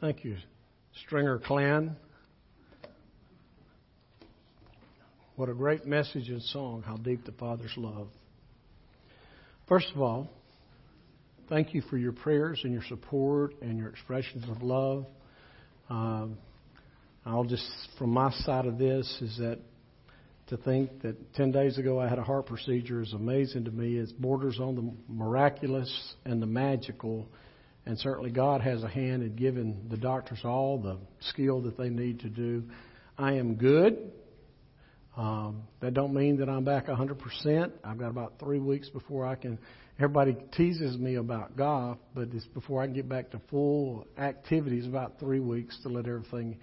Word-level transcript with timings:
Thank 0.00 0.22
you, 0.24 0.36
Stringer 1.06 1.40
Clan. 1.40 1.96
What 5.34 5.48
a 5.48 5.54
great 5.54 5.86
message 5.86 6.28
and 6.28 6.40
song, 6.40 6.84
How 6.86 6.96
Deep 6.98 7.24
the 7.24 7.32
Father's 7.32 7.72
Love. 7.76 8.06
First 9.68 9.88
of 9.92 10.00
all, 10.00 10.30
thank 11.48 11.74
you 11.74 11.82
for 11.90 11.98
your 11.98 12.12
prayers 12.12 12.60
and 12.62 12.72
your 12.72 12.84
support 12.88 13.54
and 13.60 13.76
your 13.76 13.88
expressions 13.88 14.44
of 14.48 14.62
love. 14.62 15.04
Um, 15.90 16.38
I'll 17.26 17.42
just, 17.42 17.68
from 17.98 18.10
my 18.10 18.30
side 18.44 18.66
of 18.66 18.78
this, 18.78 19.04
is 19.20 19.36
that 19.38 19.58
to 20.46 20.58
think 20.58 21.02
that 21.02 21.34
10 21.34 21.50
days 21.50 21.76
ago 21.76 21.98
I 21.98 22.06
had 22.08 22.20
a 22.20 22.24
heart 22.24 22.46
procedure 22.46 23.02
is 23.02 23.14
amazing 23.14 23.64
to 23.64 23.72
me. 23.72 23.96
It 23.96 24.10
borders 24.20 24.60
on 24.60 24.76
the 24.76 25.12
miraculous 25.12 26.14
and 26.24 26.40
the 26.40 26.46
magical. 26.46 27.26
And 27.88 27.98
certainly 27.98 28.30
God 28.30 28.60
has 28.60 28.82
a 28.82 28.88
hand 28.88 29.22
in 29.22 29.34
giving 29.34 29.86
the 29.88 29.96
doctors 29.96 30.40
all 30.44 30.76
the 30.76 30.98
skill 31.20 31.62
that 31.62 31.78
they 31.78 31.88
need 31.88 32.20
to 32.20 32.28
do. 32.28 32.64
I 33.16 33.36
am 33.36 33.54
good. 33.54 34.12
Um, 35.16 35.62
that 35.80 35.94
don't 35.94 36.12
mean 36.12 36.36
that 36.40 36.50
I'm 36.50 36.64
back 36.64 36.88
100%. 36.88 37.72
I've 37.82 37.98
got 37.98 38.10
about 38.10 38.34
three 38.38 38.58
weeks 38.58 38.90
before 38.90 39.26
I 39.26 39.36
can. 39.36 39.58
Everybody 39.98 40.36
teases 40.52 40.98
me 40.98 41.14
about 41.14 41.56
golf, 41.56 41.96
but 42.14 42.28
it's 42.34 42.44
before 42.48 42.82
I 42.82 42.86
can 42.88 42.94
get 42.94 43.08
back 43.08 43.30
to 43.30 43.40
full 43.48 44.06
activities. 44.18 44.86
About 44.86 45.18
three 45.18 45.40
weeks 45.40 45.78
to 45.82 45.88
let 45.88 46.06
everything 46.06 46.58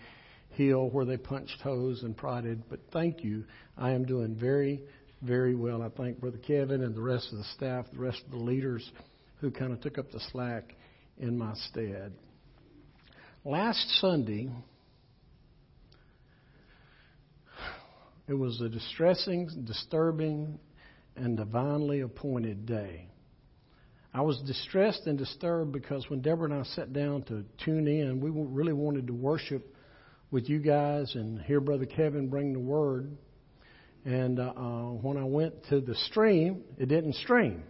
heal 0.51 0.91
where 0.91 1.05
they 1.05 1.17
punched 1.17 1.59
holes 1.62 2.03
and 2.03 2.15
prodded. 2.15 2.62
But 2.70 2.81
thank 2.93 3.23
you. 3.23 3.45
I 3.79 3.93
am 3.93 4.05
doing 4.05 4.35
very, 4.39 4.79
very 5.23 5.55
well. 5.55 5.81
I 5.81 5.89
thank 5.89 6.20
Brother 6.20 6.37
Kevin 6.37 6.84
and 6.84 6.93
the 6.93 7.01
rest 7.01 7.29
of 7.31 7.39
the 7.39 7.45
staff, 7.55 7.87
the 7.91 7.99
rest 7.99 8.21
of 8.26 8.29
the 8.29 8.37
leaders 8.37 8.87
who 9.41 9.49
kind 9.49 9.73
of 9.73 9.81
took 9.81 9.98
up 9.98 10.12
the 10.12 10.21
slack 10.31 10.76
in 11.18 11.38
my 11.38 11.54
stead. 11.70 12.13
Last 13.44 13.99
Sunday, 14.02 14.49
it 18.27 18.34
was 18.34 18.60
a 18.62 18.70
distressing, 18.70 19.49
disturbing, 19.66 20.60
and 21.16 21.38
divinely 21.38 22.02
appointed 22.02 22.66
day. 22.66 23.08
I 24.13 24.21
was 24.21 24.41
distressed 24.48 25.08
and 25.08 25.18
disturbed 25.18 25.74
because 25.74 26.10
when 26.10 26.21
Deborah 26.21 26.46
and 26.46 26.54
I 26.54 26.63
sat 26.63 26.93
down 26.93 27.24
to 27.24 27.43
tune 27.63 27.88
in, 27.88 28.21
we 28.21 28.30
really 28.32 28.74
wanted 28.74 29.08
to 29.08 29.13
worship 29.13 29.76
with 30.32 30.49
you 30.49 30.60
guys 30.60 31.13
and 31.16 31.41
hear 31.41 31.60
Brother 31.60 31.86
Kevin 31.86 32.30
bring 32.30 32.54
the 32.54 32.60
word. 32.60 33.18
And 34.05 34.40
uh, 34.40 34.54
uh, 34.55 34.84
when 34.91 35.18
I 35.18 35.24
went 35.24 35.68
to 35.70 35.82
the 35.82 35.96
stream, 35.96 36.63
it 36.77 36.88
didn't 36.88 37.16
stream. 37.16 37.63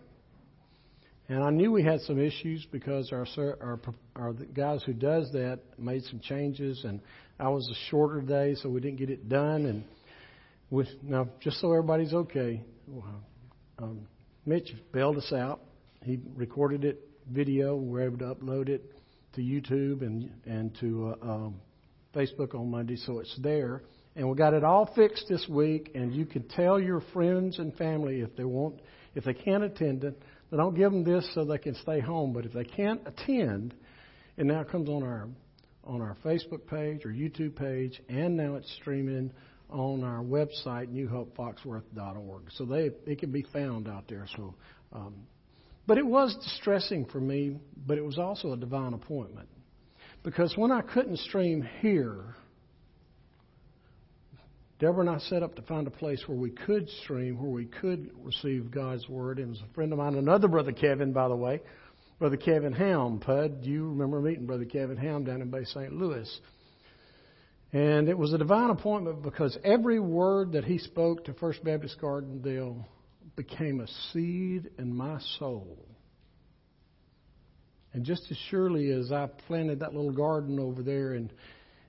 And 1.28 1.44
I 1.44 1.50
knew 1.50 1.72
we 1.72 1.84
had 1.84 2.02
some 2.02 2.20
issues 2.20 2.66
because 2.72 3.12
our 3.12 3.26
our 3.60 3.80
our 4.16 4.34
guys 4.34 4.84
who 4.86 4.94
does 4.94 5.32
that 5.32 5.60
made 5.78 6.04
some 6.04 6.20
changes, 6.20 6.84
and 6.84 7.02
I 7.40 7.50
was 7.50 7.68
a 7.68 7.90
shorter 7.90 8.22
day, 8.22 8.56
so 8.56 8.70
we 8.70 8.80
didn't 8.80 9.00
get 9.00 9.10
it 9.10 9.28
done. 9.28 9.66
And 9.66 9.84
with 10.70 10.88
now, 11.02 11.28
just 11.42 11.60
so 11.60 11.72
everybody's 11.72 12.14
okay, 12.14 12.62
um, 13.80 14.08
Mitch 14.46 14.72
bailed 14.92 15.18
us 15.18 15.34
out. 15.34 15.62
He 16.04 16.20
recorded 16.36 16.86
it 16.86 17.00
video. 17.32 17.76
We 17.76 17.90
were 17.90 18.02
able 18.02 18.20
to 18.20 18.36
upload 18.36 18.70
it 18.70 18.84
to 19.34 19.42
YouTube 19.42 20.02
and 20.02 20.30
and 20.46 20.78
to 20.80 21.16
uh, 21.24 21.26
um, 21.26 21.56
Facebook 22.16 22.54
on 22.54 22.70
Monday, 22.70 22.98
so 22.98 23.18
it's 23.18 23.36
there. 23.42 23.82
And 24.16 24.30
we 24.30 24.36
got 24.36 24.54
it 24.54 24.64
all 24.64 24.92
fixed 24.96 25.26
this 25.28 25.46
week. 25.50 25.92
And 25.96 26.14
you 26.14 26.26
can 26.26 26.44
tell 26.50 26.80
your 26.80 27.02
friends 27.14 27.58
and 27.60 27.76
family 27.76 28.22
if 28.22 28.34
they 28.38 28.46
want, 28.46 28.80
if 29.16 29.26
they 29.26 29.34
can't 29.34 29.64
attend 29.64 30.04
it 30.04 30.22
so 30.56 30.62
don't 30.62 30.74
give 30.74 30.94
them 30.94 31.04
this 31.04 31.30
so 31.36 31.44
they 31.44 31.58
can 31.58 31.76
stay 31.76 32.00
home. 32.00 32.32
But 32.32 32.46
if 32.46 32.54
they 32.54 32.64
can't 32.64 33.02
attend, 33.06 33.76
it 34.38 34.46
now 34.46 34.64
comes 34.64 34.88
on 34.88 35.04
our 35.04 35.28
on 35.84 36.02
our 36.02 36.16
Facebook 36.24 36.66
page 36.66 37.06
or 37.06 37.10
YouTube 37.10 37.58
page, 37.58 38.02
and 38.08 38.38
now 38.38 38.56
it's 38.56 38.72
streaming 38.80 39.34
on 39.70 40.06
our 40.06 40.24
website, 40.24 40.88
NewHopeFoxworth.org. 40.94 42.44
So 42.52 42.64
they 42.64 42.92
it 43.06 43.20
can 43.20 43.34
be 43.34 43.44
found 43.52 43.90
out 43.90 44.06
there. 44.08 44.28
So, 44.38 44.56
um, 44.94 45.16
but 45.88 45.98
it 45.98 46.06
was 46.06 46.34
distressing 46.42 47.04
for 47.04 47.20
me, 47.20 47.58
but 47.86 47.98
it 47.98 48.06
was 48.06 48.18
also 48.18 48.54
a 48.54 48.58
divine 48.58 48.94
appointment 48.94 49.50
because 50.24 50.54
when 50.56 50.72
I 50.72 50.84
couldn't 50.84 51.18
stream 51.18 51.68
here 51.82 52.34
Deborah 54.80 55.02
and 55.02 55.10
I 55.10 55.20
set 55.20 55.42
up 55.42 55.56
to 55.56 55.62
find 55.62 55.88
a 55.88 55.92
place 55.92 56.22
where 56.28 56.38
we 56.38 56.50
could 56.50 56.90
stream, 57.04 57.42
where 57.42 57.52
we 57.52 57.66
could 57.66 58.12
receive 58.22 58.72
God's 58.72 59.08
word. 59.08 59.40
And 59.40 59.48
it 59.48 59.50
was 59.52 59.62
a 59.62 59.74
friend 59.74 59.94
of 59.94 60.00
mine, 60.00 60.16
another 60.16 60.50
brother 60.50 60.74
Kevin, 60.74 61.14
by 61.14 61.30
the 61.30 61.36
way, 61.36 61.62
brother 62.20 62.36
Kevin 62.36 62.74
Helm. 62.74 63.20
Pud, 63.20 63.60
you 63.64 63.88
remember 63.90 64.20
meeting 64.20 64.46
brother 64.46 64.66
Kevin 64.66 64.98
Helm 64.98 65.24
down 65.24 65.42
in 65.42 65.50
Bay 65.50 65.64
St. 65.64 65.94
Louis. 65.94 66.42
And 67.72 68.10
it 68.10 68.18
was 68.18 68.34
a 68.34 68.38
divine 68.38 68.70
appointment 68.70 69.22
because 69.22 69.58
every 69.64 70.00
word 70.00 70.54
that 70.54 70.66
he 70.66 70.78
spoke 70.78 71.26
to 71.26 71.34
First 71.34 71.64
Baptist 71.64 71.98
Gardendale 72.02 72.86
became 73.38 73.80
a 73.80 73.88
seed 74.12 74.70
in 74.78 74.94
my 74.94 75.20
soul. 75.40 75.78
And 77.94 78.04
just 78.04 78.30
as 78.30 78.38
surely 78.50 78.92
as 78.92 79.14
I 79.14 79.28
planted 79.48 79.80
that 79.80 79.94
little 79.94 80.12
garden 80.12 80.60
over 80.60 80.84
there 80.84 81.14
and 81.14 81.32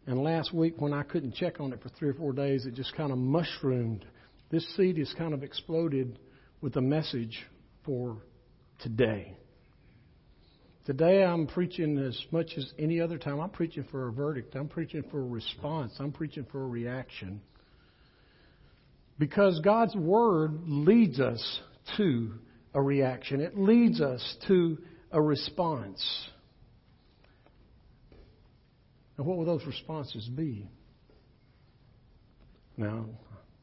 and 0.06 0.22
last 0.22 0.54
week, 0.54 0.74
when 0.78 0.92
I 0.92 1.02
couldn't 1.02 1.34
check 1.34 1.58
on 1.58 1.72
it 1.72 1.82
for 1.82 1.88
three 1.90 2.10
or 2.10 2.14
four 2.14 2.32
days, 2.32 2.64
it 2.64 2.74
just 2.74 2.94
kind 2.96 3.10
of 3.10 3.18
mushroomed. 3.18 4.04
This 4.50 4.64
seed 4.76 4.98
has 4.98 5.12
kind 5.18 5.34
of 5.34 5.42
exploded 5.42 6.18
with 6.60 6.76
a 6.76 6.80
message 6.80 7.36
for 7.84 8.18
today. 8.78 9.36
Today, 10.84 11.24
I'm 11.24 11.48
preaching 11.48 11.98
as 11.98 12.16
much 12.30 12.52
as 12.56 12.72
any 12.78 13.00
other 13.00 13.18
time. 13.18 13.40
I'm 13.40 13.50
preaching 13.50 13.84
for 13.90 14.06
a 14.06 14.12
verdict. 14.12 14.54
I'm 14.54 14.68
preaching 14.68 15.02
for 15.10 15.18
a 15.18 15.26
response. 15.26 15.92
I'm 15.98 16.12
preaching 16.12 16.46
for 16.52 16.62
a 16.62 16.68
reaction. 16.68 17.40
Because 19.18 19.60
God's 19.64 19.96
Word 19.96 20.60
leads 20.68 21.18
us 21.18 21.60
to 21.96 22.34
a 22.74 22.80
reaction, 22.80 23.40
it 23.40 23.58
leads 23.58 24.00
us 24.00 24.36
to 24.46 24.78
a 25.10 25.20
response. 25.20 26.28
And 29.16 29.26
what 29.26 29.36
will 29.38 29.44
those 29.44 29.64
responses 29.66 30.28
be? 30.28 30.68
Now, 32.76 33.06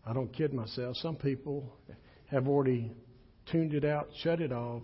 I 0.05 0.13
don't 0.13 0.33
kid 0.33 0.53
myself. 0.53 0.97
Some 0.97 1.15
people 1.15 1.71
have 2.27 2.47
already 2.47 2.91
tuned 3.51 3.73
it 3.73 3.85
out, 3.85 4.09
shut 4.21 4.41
it 4.41 4.51
off, 4.51 4.83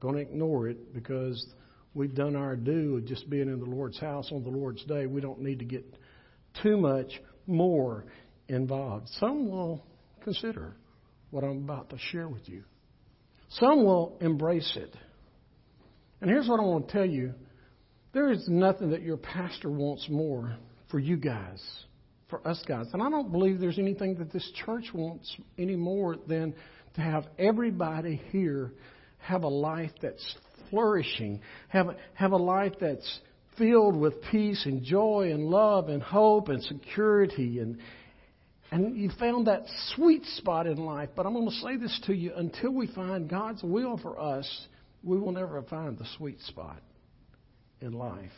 going 0.00 0.16
to 0.16 0.20
ignore 0.20 0.68
it 0.68 0.92
because 0.92 1.46
we've 1.94 2.14
done 2.14 2.36
our 2.36 2.56
due 2.56 2.96
of 2.96 3.06
just 3.06 3.30
being 3.30 3.48
in 3.48 3.60
the 3.60 3.66
Lord's 3.66 3.98
house 3.98 4.30
on 4.32 4.42
the 4.42 4.50
Lord's 4.50 4.84
day. 4.84 5.06
We 5.06 5.20
don't 5.20 5.40
need 5.40 5.60
to 5.60 5.64
get 5.64 5.84
too 6.62 6.76
much 6.76 7.10
more 7.46 8.04
involved. 8.48 9.08
Some 9.20 9.48
will 9.48 9.84
consider 10.22 10.76
what 11.30 11.44
I'm 11.44 11.58
about 11.58 11.90
to 11.90 11.98
share 12.10 12.28
with 12.28 12.48
you. 12.48 12.64
Some 13.50 13.84
will 13.84 14.18
embrace 14.20 14.76
it. 14.76 14.94
And 16.20 16.28
here's 16.28 16.48
what 16.48 16.58
I 16.58 16.64
want 16.64 16.88
to 16.88 16.92
tell 16.92 17.06
you 17.06 17.34
there 18.16 18.32
is 18.32 18.48
nothing 18.48 18.92
that 18.92 19.02
your 19.02 19.18
pastor 19.18 19.70
wants 19.70 20.08
more 20.08 20.56
for 20.90 20.98
you 20.98 21.18
guys, 21.18 21.62
for 22.30 22.40
us 22.48 22.64
guys. 22.66 22.86
And 22.94 23.02
I 23.02 23.10
don't 23.10 23.30
believe 23.30 23.60
there's 23.60 23.78
anything 23.78 24.14
that 24.14 24.32
this 24.32 24.50
church 24.64 24.86
wants 24.94 25.36
any 25.58 25.76
more 25.76 26.16
than 26.26 26.54
to 26.94 27.02
have 27.02 27.26
everybody 27.38 28.22
here 28.30 28.72
have 29.18 29.42
a 29.42 29.48
life 29.48 29.90
that's 30.00 30.34
flourishing, 30.70 31.42
have, 31.68 31.88
have 32.14 32.32
a 32.32 32.38
life 32.38 32.72
that's 32.80 33.20
filled 33.58 33.94
with 33.94 34.14
peace 34.30 34.64
and 34.64 34.82
joy 34.82 35.30
and 35.30 35.44
love 35.44 35.90
and 35.90 36.02
hope 36.02 36.48
and 36.48 36.62
security 36.62 37.58
and 37.58 37.78
and 38.70 38.96
you 38.96 39.10
found 39.20 39.46
that 39.46 39.62
sweet 39.94 40.24
spot 40.24 40.66
in 40.66 40.78
life. 40.78 41.10
But 41.14 41.24
I'm 41.24 41.34
going 41.34 41.48
to 41.48 41.54
say 41.56 41.76
this 41.76 42.00
to 42.06 42.14
you 42.14 42.32
until 42.34 42.72
we 42.72 42.88
find 42.88 43.28
God's 43.28 43.62
will 43.62 43.96
for 43.98 44.18
us, 44.18 44.66
we 45.04 45.18
will 45.18 45.30
never 45.30 45.62
find 45.62 45.96
the 45.96 46.06
sweet 46.16 46.40
spot 46.40 46.82
in 47.80 47.92
life. 47.92 48.30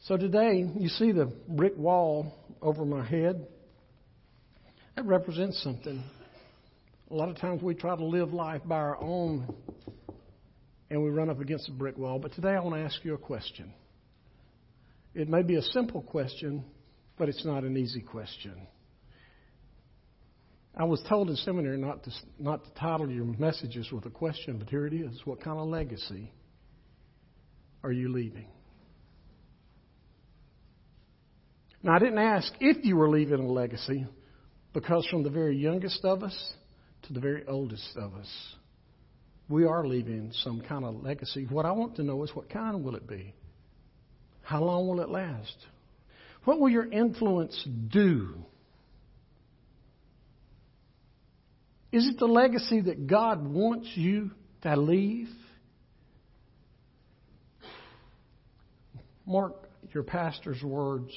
So 0.00 0.16
today, 0.16 0.64
you 0.78 0.88
see 0.88 1.12
the 1.12 1.32
brick 1.48 1.76
wall 1.76 2.34
over 2.60 2.84
my 2.84 3.04
head. 3.04 3.46
That 4.96 5.06
represents 5.06 5.62
something. 5.62 6.02
A 7.10 7.14
lot 7.14 7.28
of 7.28 7.36
times 7.36 7.62
we 7.62 7.74
try 7.74 7.94
to 7.94 8.04
live 8.04 8.32
life 8.32 8.62
by 8.64 8.76
our 8.76 9.00
own 9.00 9.54
and 10.90 11.02
we 11.02 11.10
run 11.10 11.30
up 11.30 11.40
against 11.40 11.68
a 11.68 11.72
brick 11.72 11.96
wall. 11.96 12.18
But 12.18 12.32
today 12.34 12.50
I 12.50 12.60
want 12.60 12.74
to 12.76 12.82
ask 12.82 13.04
you 13.04 13.14
a 13.14 13.18
question. 13.18 13.72
It 15.14 15.28
may 15.28 15.42
be 15.42 15.56
a 15.56 15.62
simple 15.62 16.02
question, 16.02 16.64
but 17.16 17.28
it's 17.28 17.44
not 17.44 17.64
an 17.64 17.76
easy 17.76 18.00
question. 18.00 18.66
I 20.74 20.84
was 20.84 21.02
told 21.08 21.28
in 21.28 21.36
seminary 21.36 21.78
not 21.78 22.02
to, 22.04 22.10
not 22.38 22.64
to 22.64 22.70
title 22.80 23.10
your 23.10 23.24
messages 23.24 23.92
with 23.92 24.06
a 24.06 24.10
question, 24.10 24.58
but 24.58 24.68
here 24.68 24.86
it 24.86 24.94
is. 24.94 25.20
What 25.24 25.42
kind 25.42 25.58
of 25.58 25.68
legacy 25.68 26.32
are 27.82 27.92
you 27.92 28.10
leaving? 28.12 28.46
Now, 31.82 31.94
I 31.94 31.98
didn't 31.98 32.18
ask 32.18 32.52
if 32.60 32.84
you 32.84 32.96
were 32.96 33.08
leaving 33.08 33.40
a 33.40 33.50
legacy, 33.50 34.06
because 34.72 35.06
from 35.10 35.24
the 35.24 35.30
very 35.30 35.56
youngest 35.56 36.04
of 36.04 36.22
us 36.22 36.54
to 37.02 37.12
the 37.12 37.20
very 37.20 37.44
oldest 37.46 37.96
of 37.96 38.14
us, 38.14 38.28
we 39.48 39.64
are 39.64 39.86
leaving 39.86 40.30
some 40.32 40.60
kind 40.60 40.84
of 40.84 41.02
legacy. 41.02 41.46
What 41.50 41.66
I 41.66 41.72
want 41.72 41.96
to 41.96 42.02
know 42.02 42.22
is 42.22 42.34
what 42.34 42.48
kind 42.48 42.84
will 42.84 42.94
it 42.94 43.08
be? 43.08 43.34
How 44.42 44.62
long 44.62 44.88
will 44.88 45.00
it 45.00 45.08
last? 45.08 45.56
What 46.44 46.60
will 46.60 46.68
your 46.68 46.90
influence 46.90 47.66
do? 47.88 48.34
Is 51.90 52.08
it 52.08 52.18
the 52.18 52.26
legacy 52.26 52.80
that 52.82 53.06
God 53.06 53.46
wants 53.46 53.88
you 53.94 54.30
to 54.62 54.76
leave? 54.76 55.28
Mark 59.32 59.54
your 59.94 60.02
pastor's 60.02 60.62
words 60.62 61.10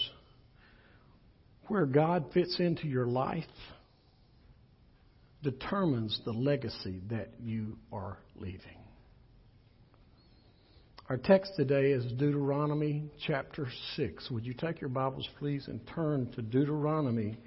where 1.68 1.86
God 1.86 2.24
fits 2.34 2.56
into 2.60 2.88
your 2.88 3.08
life 3.08 3.44
determines 5.44 6.18
the 6.24 6.32
legacy 6.32 7.02
that 7.10 7.32
you 7.44 7.78
are 7.92 8.18
leaving. 8.38 8.78
Our 11.10 11.18
text 11.18 11.52
today 11.58 11.92
is 11.92 12.06
Deuteronomy 12.14 13.12
chapter 13.28 13.68
6. 13.98 14.32
Would 14.32 14.46
you 14.46 14.54
take 14.54 14.80
your 14.80 14.90
Bibles, 14.90 15.28
please, 15.38 15.68
and 15.68 15.82
turn 15.94 16.32
to 16.36 16.42
Deuteronomy 16.42 17.38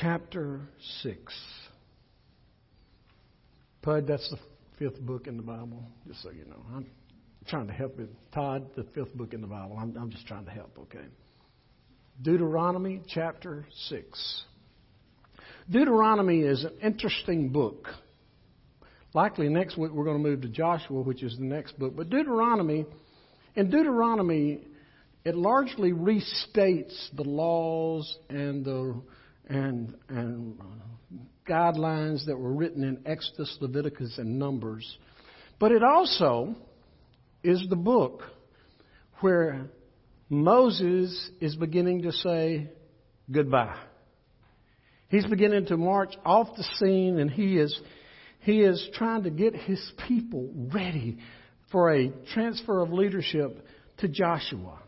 chapter 0.00 0.62
6. 1.02 1.20
Pud, 3.82 4.08
that's 4.08 4.28
the 4.30 4.38
fifth 4.80 5.00
book 5.00 5.28
in 5.28 5.36
the 5.36 5.44
Bible, 5.44 5.84
just 6.08 6.24
so 6.24 6.30
you 6.30 6.44
know. 6.44 6.60
I'm 6.74 6.86
trying 7.48 7.66
to 7.66 7.72
help 7.72 7.98
you. 7.98 8.08
Todd, 8.32 8.68
the 8.76 8.84
fifth 8.94 9.14
book 9.14 9.32
in 9.32 9.40
the 9.40 9.46
Bible. 9.46 9.76
I'm, 9.78 9.96
I'm 9.96 10.10
just 10.10 10.26
trying 10.26 10.44
to 10.44 10.50
help, 10.50 10.78
okay? 10.78 11.06
Deuteronomy 12.20 13.00
chapter 13.08 13.66
6. 13.88 14.42
Deuteronomy 15.70 16.40
is 16.40 16.64
an 16.64 16.72
interesting 16.82 17.50
book. 17.50 17.86
Likely 19.14 19.48
next 19.48 19.76
week 19.78 19.92
we're 19.92 20.04
going 20.04 20.22
to 20.22 20.28
move 20.28 20.42
to 20.42 20.48
Joshua, 20.48 21.00
which 21.00 21.22
is 21.22 21.36
the 21.38 21.44
next 21.44 21.78
book. 21.78 21.94
But 21.96 22.10
Deuteronomy, 22.10 22.86
in 23.54 23.70
Deuteronomy, 23.70 24.60
it 25.24 25.34
largely 25.34 25.92
restates 25.92 26.94
the 27.16 27.24
laws 27.24 28.18
and 28.28 28.64
the 28.64 29.00
and 29.48 29.94
and 30.08 30.58
guidelines 31.48 32.26
that 32.26 32.36
were 32.36 32.52
written 32.52 32.84
in 32.84 33.00
Exodus, 33.06 33.56
Leviticus, 33.60 34.18
and 34.18 34.38
Numbers. 34.38 34.98
But 35.58 35.72
it 35.72 35.82
also 35.82 36.54
is 37.42 37.64
the 37.68 37.76
book 37.76 38.22
where 39.20 39.66
Moses 40.28 41.30
is 41.40 41.56
beginning 41.56 42.02
to 42.02 42.12
say 42.12 42.70
goodbye. 43.30 43.78
He's 45.08 45.26
beginning 45.26 45.66
to 45.66 45.76
march 45.76 46.14
off 46.24 46.48
the 46.56 46.64
scene 46.78 47.18
and 47.18 47.30
he 47.30 47.58
is, 47.58 47.78
he 48.40 48.60
is 48.60 48.88
trying 48.94 49.22
to 49.22 49.30
get 49.30 49.54
his 49.54 49.80
people 50.06 50.50
ready 50.72 51.18
for 51.72 51.92
a 51.92 52.10
transfer 52.34 52.80
of 52.80 52.92
leadership 52.92 53.64
to 53.98 54.08
Joshua. 54.08 54.80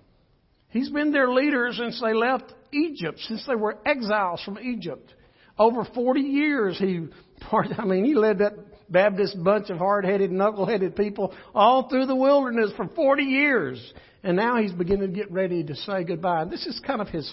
He's 0.68 0.90
been 0.90 1.10
their 1.10 1.30
leader 1.30 1.70
since 1.72 2.00
they 2.00 2.14
left 2.14 2.52
Egypt, 2.72 3.18
since 3.20 3.44
they 3.46 3.54
were 3.54 3.78
exiles 3.84 4.42
from 4.44 4.58
Egypt. 4.58 5.12
Over 5.58 5.84
40 5.84 6.20
years 6.20 6.78
he, 6.78 7.06
I 7.52 7.84
mean, 7.84 8.04
he 8.04 8.14
led 8.14 8.38
that 8.38 8.52
Baptist 8.90 9.42
bunch 9.42 9.70
of 9.70 9.78
hard-headed, 9.78 10.32
knuckle-headed 10.32 10.96
people 10.96 11.32
all 11.54 11.88
through 11.88 12.06
the 12.06 12.16
wilderness 12.16 12.72
for 12.76 12.88
40 12.88 13.22
years. 13.22 13.92
And 14.22 14.36
now 14.36 14.60
he's 14.60 14.72
beginning 14.72 15.12
to 15.12 15.14
get 15.14 15.30
ready 15.30 15.62
to 15.64 15.74
say 15.76 16.04
goodbye. 16.04 16.44
This 16.44 16.66
is 16.66 16.80
kind 16.86 17.00
of 17.00 17.08
his 17.08 17.32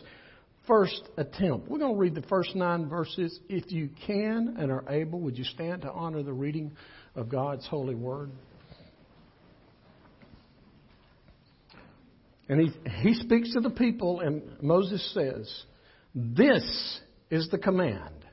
first 0.67 1.01
attempt. 1.17 1.67
We're 1.67 1.79
going 1.79 1.93
to 1.93 1.99
read 1.99 2.13
the 2.13 2.21
first 2.23 2.55
nine 2.55 2.87
verses. 2.87 3.39
If 3.49 3.71
you 3.71 3.89
can 4.05 4.55
and 4.59 4.71
are 4.71 4.83
able, 4.89 5.19
would 5.21 5.37
you 5.37 5.45
stand 5.45 5.81
to 5.81 5.91
honor 5.91 6.23
the 6.23 6.33
reading 6.33 6.73
of 7.15 7.29
God's 7.29 7.65
holy 7.65 7.95
word? 7.95 8.31
And 12.49 12.61
he, 12.61 12.71
he 13.01 13.13
speaks 13.15 13.53
to 13.53 13.59
the 13.59 13.69
people, 13.69 14.21
and 14.21 14.41
Moses 14.61 15.13
says, 15.13 15.63
This 16.15 17.01
is 17.29 17.49
the 17.49 17.57
command, 17.57 18.25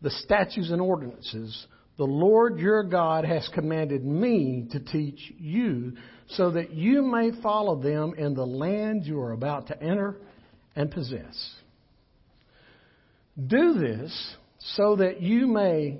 the 0.00 0.10
statutes 0.10 0.70
and 0.70 0.80
ordinances 0.80 1.66
the 1.96 2.04
Lord 2.04 2.58
your 2.58 2.82
God 2.82 3.24
has 3.24 3.48
commanded 3.54 4.04
me 4.04 4.68
to 4.72 4.80
teach 4.80 5.32
you 5.38 5.96
so 6.28 6.50
that 6.50 6.72
you 6.72 7.02
may 7.02 7.30
follow 7.42 7.80
them 7.80 8.14
in 8.18 8.34
the 8.34 8.46
land 8.46 9.06
you 9.06 9.18
are 9.20 9.32
about 9.32 9.68
to 9.68 9.82
enter 9.82 10.16
and 10.74 10.90
possess. 10.90 11.54
Do 13.46 13.74
this 13.74 14.36
so 14.58 14.96
that 14.96 15.22
you 15.22 15.46
may 15.46 15.98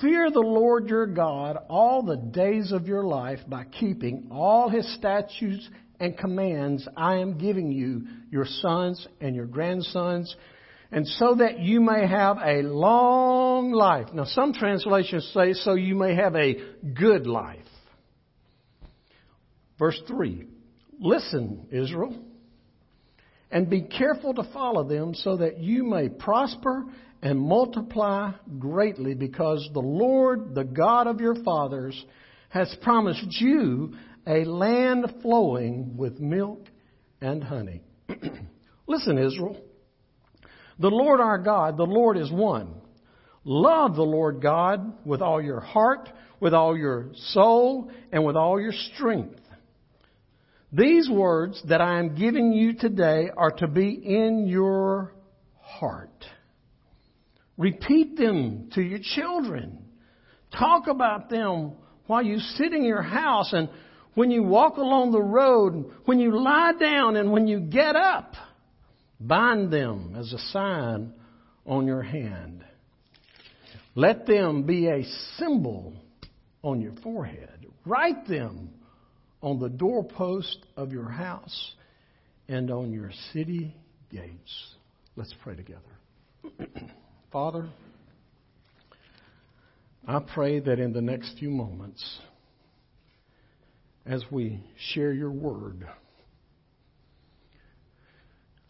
fear 0.00 0.30
the 0.30 0.40
Lord 0.40 0.88
your 0.88 1.06
God 1.06 1.56
all 1.68 2.02
the 2.02 2.16
days 2.16 2.70
of 2.72 2.86
your 2.86 3.04
life 3.04 3.40
by 3.48 3.64
keeping 3.64 4.28
all 4.30 4.68
his 4.68 4.92
statutes 4.94 5.68
and 5.98 6.16
commands 6.16 6.86
I 6.96 7.16
am 7.16 7.38
giving 7.38 7.72
you, 7.72 8.06
your 8.30 8.46
sons 8.46 9.06
and 9.20 9.34
your 9.34 9.46
grandsons, 9.46 10.34
and 10.90 11.06
so 11.06 11.34
that 11.36 11.60
you 11.60 11.80
may 11.80 12.06
have 12.06 12.38
a 12.38 12.62
long 12.62 13.72
life. 13.72 14.08
Now, 14.14 14.24
some 14.24 14.52
translations 14.52 15.30
say, 15.34 15.52
so 15.52 15.74
you 15.74 15.94
may 15.94 16.14
have 16.14 16.34
a 16.34 16.56
good 16.94 17.26
life. 17.26 17.58
Verse 19.78 20.00
3 20.08 20.44
Listen, 21.00 21.66
Israel, 21.70 22.16
and 23.50 23.70
be 23.70 23.82
careful 23.82 24.34
to 24.34 24.42
follow 24.52 24.84
them 24.84 25.14
so 25.14 25.36
that 25.36 25.58
you 25.58 25.84
may 25.84 26.08
prosper 26.08 26.84
and 27.22 27.38
multiply 27.38 28.32
greatly, 28.58 29.14
because 29.14 29.68
the 29.72 29.80
Lord, 29.80 30.54
the 30.54 30.64
God 30.64 31.06
of 31.06 31.20
your 31.20 31.34
fathers, 31.44 32.04
has 32.48 32.74
promised 32.82 33.40
you 33.40 33.94
a 34.26 34.44
land 34.44 35.06
flowing 35.22 35.96
with 35.96 36.20
milk 36.20 36.66
and 37.20 37.42
honey. 37.42 37.82
Listen, 38.86 39.18
Israel. 39.18 39.56
The 40.78 40.90
Lord 40.90 41.20
our 41.20 41.38
God, 41.38 41.76
the 41.76 41.84
Lord 41.84 42.16
is 42.16 42.30
one. 42.30 42.74
Love 43.44 43.96
the 43.96 44.02
Lord 44.02 44.40
God 44.40 45.04
with 45.04 45.22
all 45.22 45.42
your 45.42 45.60
heart, 45.60 46.08
with 46.40 46.54
all 46.54 46.76
your 46.76 47.10
soul, 47.32 47.90
and 48.12 48.24
with 48.24 48.36
all 48.36 48.60
your 48.60 48.72
strength. 48.94 49.40
These 50.72 51.08
words 51.08 51.62
that 51.68 51.80
I 51.80 51.98
am 51.98 52.14
giving 52.14 52.52
you 52.52 52.74
today 52.74 53.30
are 53.34 53.52
to 53.52 53.66
be 53.66 53.88
in 53.90 54.46
your 54.46 55.14
heart. 55.60 56.24
Repeat 57.56 58.16
them 58.16 58.70
to 58.74 58.82
your 58.82 59.00
children. 59.02 59.78
Talk 60.56 60.86
about 60.86 61.30
them 61.30 61.72
while 62.06 62.22
you 62.22 62.38
sit 62.38 62.72
in 62.72 62.84
your 62.84 63.02
house 63.02 63.52
and 63.52 63.68
when 64.14 64.30
you 64.30 64.42
walk 64.42 64.76
along 64.76 65.12
the 65.12 65.22
road, 65.22 65.92
when 66.04 66.18
you 66.18 66.38
lie 66.38 66.72
down 66.78 67.16
and 67.16 67.32
when 67.32 67.46
you 67.46 67.60
get 67.60 67.96
up. 67.96 68.34
Bind 69.20 69.72
them 69.72 70.14
as 70.16 70.32
a 70.32 70.38
sign 70.38 71.12
on 71.66 71.86
your 71.86 72.02
hand. 72.02 72.64
Let 73.94 74.26
them 74.26 74.62
be 74.62 74.86
a 74.88 75.04
symbol 75.36 75.94
on 76.62 76.80
your 76.80 76.94
forehead. 77.02 77.66
Write 77.84 78.26
them 78.28 78.70
on 79.42 79.58
the 79.58 79.68
doorpost 79.68 80.58
of 80.76 80.92
your 80.92 81.08
house 81.08 81.72
and 82.48 82.70
on 82.70 82.92
your 82.92 83.10
city 83.32 83.74
gates. 84.10 84.74
Let's 85.16 85.34
pray 85.42 85.56
together. 85.56 85.82
Father, 87.32 87.68
I 90.06 90.20
pray 90.20 90.60
that 90.60 90.78
in 90.78 90.92
the 90.92 91.02
next 91.02 91.38
few 91.38 91.50
moments, 91.50 92.20
as 94.06 94.22
we 94.30 94.60
share 94.92 95.12
your 95.12 95.30
word, 95.30 95.86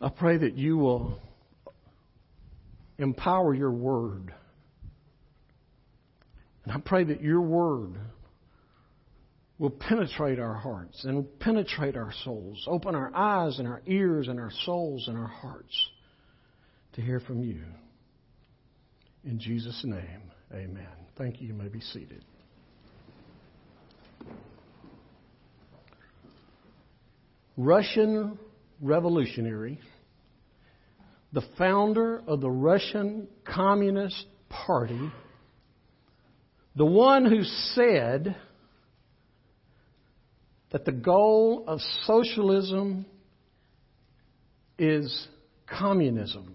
I 0.00 0.08
pray 0.10 0.36
that 0.38 0.54
you 0.54 0.78
will 0.78 1.20
empower 2.98 3.54
your 3.54 3.72
word. 3.72 4.32
And 6.64 6.72
I 6.72 6.78
pray 6.78 7.04
that 7.04 7.22
your 7.22 7.40
word 7.40 7.94
will 9.58 9.70
penetrate 9.70 10.38
our 10.38 10.54
hearts 10.54 11.04
and 11.04 11.26
penetrate 11.40 11.96
our 11.96 12.12
souls. 12.24 12.64
Open 12.68 12.94
our 12.94 13.10
eyes 13.14 13.58
and 13.58 13.66
our 13.66 13.82
ears 13.86 14.28
and 14.28 14.38
our 14.38 14.52
souls 14.64 15.08
and 15.08 15.18
our 15.18 15.26
hearts 15.26 15.88
to 16.92 17.00
hear 17.00 17.18
from 17.20 17.42
you. 17.42 17.62
In 19.24 19.40
Jesus' 19.40 19.82
name, 19.84 20.30
amen. 20.52 20.86
Thank 21.16 21.40
you. 21.40 21.48
You 21.48 21.54
may 21.54 21.68
be 21.68 21.80
seated. 21.80 22.24
Russian 27.56 28.38
revolutionary, 28.80 29.80
the 31.32 31.42
founder 31.56 32.22
of 32.26 32.40
the 32.40 32.50
Russian 32.50 33.28
Communist 33.44 34.24
Party, 34.48 35.10
the 36.76 36.86
one 36.86 37.24
who 37.24 37.42
said 37.74 38.36
that 40.70 40.84
the 40.84 40.92
goal 40.92 41.64
of 41.66 41.80
socialism 42.04 43.06
is 44.78 45.28
communism. 45.66 46.54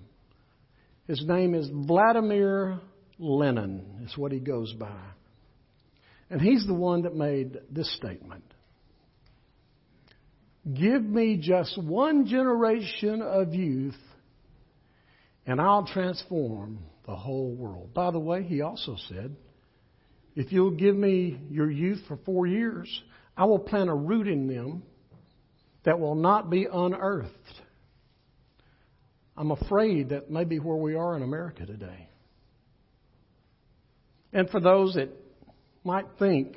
His 1.07 1.23
name 1.27 1.53
is 1.53 1.69
Vladimir 1.69 2.79
Lenin, 3.19 4.05
is 4.05 4.17
what 4.17 4.31
he 4.31 4.39
goes 4.39 4.71
by. 4.73 5.01
And 6.29 6.41
he's 6.41 6.65
the 6.65 6.73
one 6.73 7.03
that 7.03 7.15
made 7.15 7.57
this 7.69 7.93
statement 7.95 8.52
Give 10.71 11.03
me 11.03 11.37
just 11.41 11.77
one 11.81 12.25
generation 12.25 13.21
of 13.21 13.53
youth, 13.53 13.99
and 15.45 15.59
I'll 15.59 15.85
transform 15.85 16.79
the 17.05 17.15
whole 17.15 17.53
world. 17.53 17.93
By 17.93 18.11
the 18.11 18.19
way, 18.19 18.43
he 18.43 18.61
also 18.61 18.95
said, 19.09 19.35
If 20.35 20.53
you'll 20.53 20.71
give 20.71 20.95
me 20.95 21.37
your 21.49 21.69
youth 21.69 21.99
for 22.07 22.17
four 22.25 22.47
years, 22.47 22.89
I 23.35 23.43
will 23.43 23.59
plant 23.59 23.89
a 23.89 23.93
root 23.93 24.27
in 24.27 24.47
them 24.47 24.83
that 25.83 25.99
will 25.99 26.15
not 26.15 26.49
be 26.49 26.65
unearthed. 26.71 27.29
I'm 29.35 29.51
afraid 29.51 30.09
that 30.09 30.29
may 30.29 30.45
be 30.45 30.59
where 30.59 30.77
we 30.77 30.95
are 30.95 31.17
in 31.17 31.23
America 31.23 31.65
today. 31.65 32.07
And 34.31 34.49
for 34.49 34.61
those 34.61 34.93
that 34.93 35.09
might 35.83 36.05
think 36.19 36.55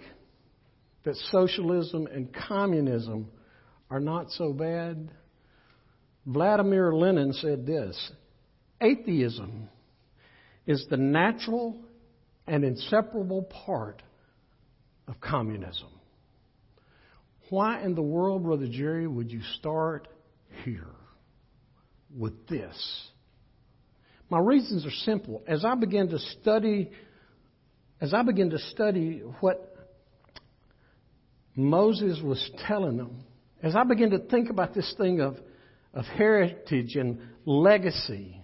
that 1.05 1.17
socialism 1.33 2.07
and 2.07 2.33
communism 2.33 3.31
are 3.91 4.01
not 4.01 4.31
so 4.31 4.53
bad, 4.53 5.11
Vladimir 6.27 6.93
Lenin 6.93 7.33
said 7.33 7.67
this 7.67 8.13
Atheism 8.81 9.69
is 10.67 10.85
the 10.91 10.97
natural 10.97 11.77
and 12.47 12.65
inseparable 12.65 13.43
part 13.43 14.03
of 15.07 15.21
communism. 15.21 15.89
Why 17.49 17.83
in 17.83 17.95
the 17.95 18.03
world, 18.03 18.43
Brother 18.43 18.67
Jerry, 18.69 19.07
would 19.07 19.31
you 19.31 19.41
start 19.59 20.09
here 20.65 20.89
with 22.17 22.49
this? 22.49 23.09
My 24.29 24.41
reasons 24.41 24.85
are 24.85 24.91
simple. 25.05 25.43
As 25.47 25.65
I 25.65 25.77
begin 25.77 26.09
to 26.09 26.19
study, 26.19 26.91
as 28.01 28.13
I 28.13 28.23
begin 28.23 28.51
to 28.51 28.59
study 28.59 29.23
what 29.41 29.77
Moses 31.55 32.21
was 32.21 32.51
telling 32.67 32.97
them, 32.97 33.23
as 33.63 33.75
I 33.75 33.85
begin 33.85 34.11
to 34.11 34.19
think 34.19 34.51
about 34.51 34.75
this 34.75 34.95
thing 34.97 35.21
of, 35.21 35.37
of 35.95 36.05
heritage 36.05 36.97
and 36.97 37.21
legacy, 37.45 38.41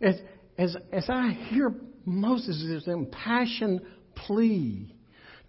as, 0.00 0.16
as, 0.58 0.76
as 0.92 1.06
I 1.08 1.30
hear 1.48 1.74
Moses' 2.04 2.84
impassioned 2.86 3.80
plea 4.14 4.94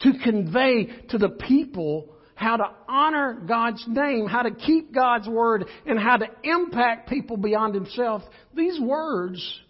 to 0.02 0.14
convey 0.24 0.86
to 1.10 1.18
the 1.18 1.30
people 1.30 2.10
how 2.36 2.58
to 2.58 2.66
honor 2.88 3.42
God's 3.48 3.84
name, 3.88 4.26
how 4.26 4.42
to 4.42 4.52
keep 4.52 4.94
God's 4.94 5.28
word, 5.28 5.66
and 5.86 6.00
how 6.00 6.18
to 6.18 6.26
impact 6.44 7.10
people 7.10 7.38
beyond 7.38 7.76
himself, 7.76 8.24
these 8.56 8.80
words 8.80 9.62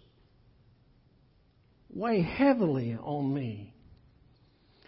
weigh 1.90 2.22
heavily 2.22 2.96
on 3.00 3.32
me. 3.32 3.73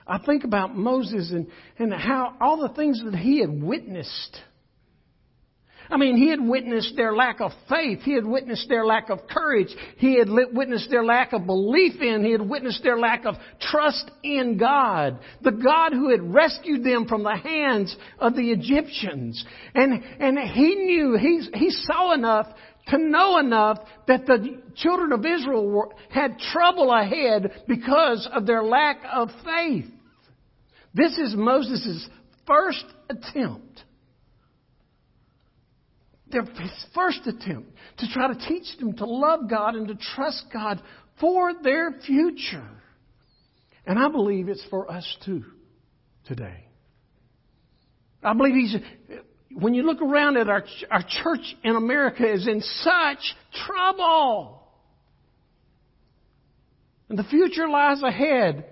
I 0.07 0.19
think 0.19 0.45
about 0.45 0.77
Moses 0.77 1.33
and, 1.33 1.49
and 1.79 1.93
how 1.93 2.37
all 2.41 2.59
the 2.59 2.75
things 2.75 3.03
that 3.05 3.17
he 3.17 3.41
had 3.41 3.51
witnessed 3.51 4.41
I 5.89 5.97
mean, 5.97 6.17
he 6.17 6.31
had 6.31 6.41
witnessed 6.41 6.95
their 6.97 7.15
lack 7.15 7.41
of 7.41 7.53
faith. 7.69 8.01
He 8.03 8.15
had 8.15 8.27
witnessed 8.27 8.69
their 8.69 8.85
lack 8.85 9.09
of 9.09 9.21
courage. 9.29 9.69
He 9.99 10.19
had 10.19 10.29
witnessed 10.29 10.91
their 10.91 11.05
lack 11.05 11.33
of 11.33 11.47
belief 11.47 12.01
in. 12.01 12.25
He 12.25 12.33
had 12.33 12.41
witnessed 12.41 12.83
their 12.83 12.99
lack 12.99 13.25
of 13.25 13.37
trust 13.61 14.11
in 14.23 14.59
God. 14.59 15.19
The 15.43 15.53
God 15.53 15.93
who 15.93 16.11
had 16.11 16.23
rescued 16.23 16.83
them 16.83 17.07
from 17.07 17.23
the 17.23 17.37
hands 17.37 17.97
of 18.19 18.35
the 18.35 18.51
Egyptians. 18.51 19.45
And, 19.75 20.03
and 20.19 20.39
he 20.39 20.75
knew, 20.75 21.17
he, 21.17 21.49
he 21.55 21.71
saw 21.71 22.15
enough 22.15 22.47
to 22.89 22.99
know 22.99 23.39
enough 23.39 23.79
that 24.07 24.27
the 24.27 24.61
children 24.77 25.13
of 25.13 25.25
Israel 25.25 25.69
were, 25.69 25.89
had 26.11 26.39
trouble 26.39 26.93
ahead 26.93 27.63
because 27.69 28.29
of 28.33 28.47
their 28.47 28.63
lack 28.63 28.99
of 29.13 29.29
faith. 29.45 29.87
This 30.97 31.19
is 31.19 31.35
Moses' 31.37 32.09
first 32.47 32.85
attempt 33.11 33.83
their 36.31 36.45
first 36.95 37.21
attempt 37.27 37.71
to 37.99 38.09
try 38.09 38.33
to 38.33 38.49
teach 38.49 38.77
them 38.79 38.95
to 38.95 39.07
love 39.07 39.49
God 39.49 39.75
and 39.75 39.89
to 39.89 39.95
trust 39.95 40.45
God 40.53 40.83
for 41.21 41.53
their 41.63 41.93
future. 42.05 42.69
And 43.87 43.99
I 43.99 44.09
believe 44.09 44.49
it's 44.49 44.65
for 44.69 44.91
us 44.91 45.17
too 45.25 45.45
today. 46.27 46.65
I 48.23 48.35
believe 48.35 48.55
he's, 48.55 48.77
when 49.53 49.75
you 49.75 49.85
look 49.85 50.03
around 50.03 50.37
at 50.37 50.49
our, 50.49 50.65
our 50.91 51.03
church 51.03 51.57
in 51.63 51.77
America 51.77 52.31
is 52.31 52.49
in 52.49 52.61
such 52.61 53.37
trouble. 53.67 54.69
And 57.09 57.17
the 57.17 57.25
future 57.25 57.69
lies 57.69 58.03
ahead. 58.03 58.67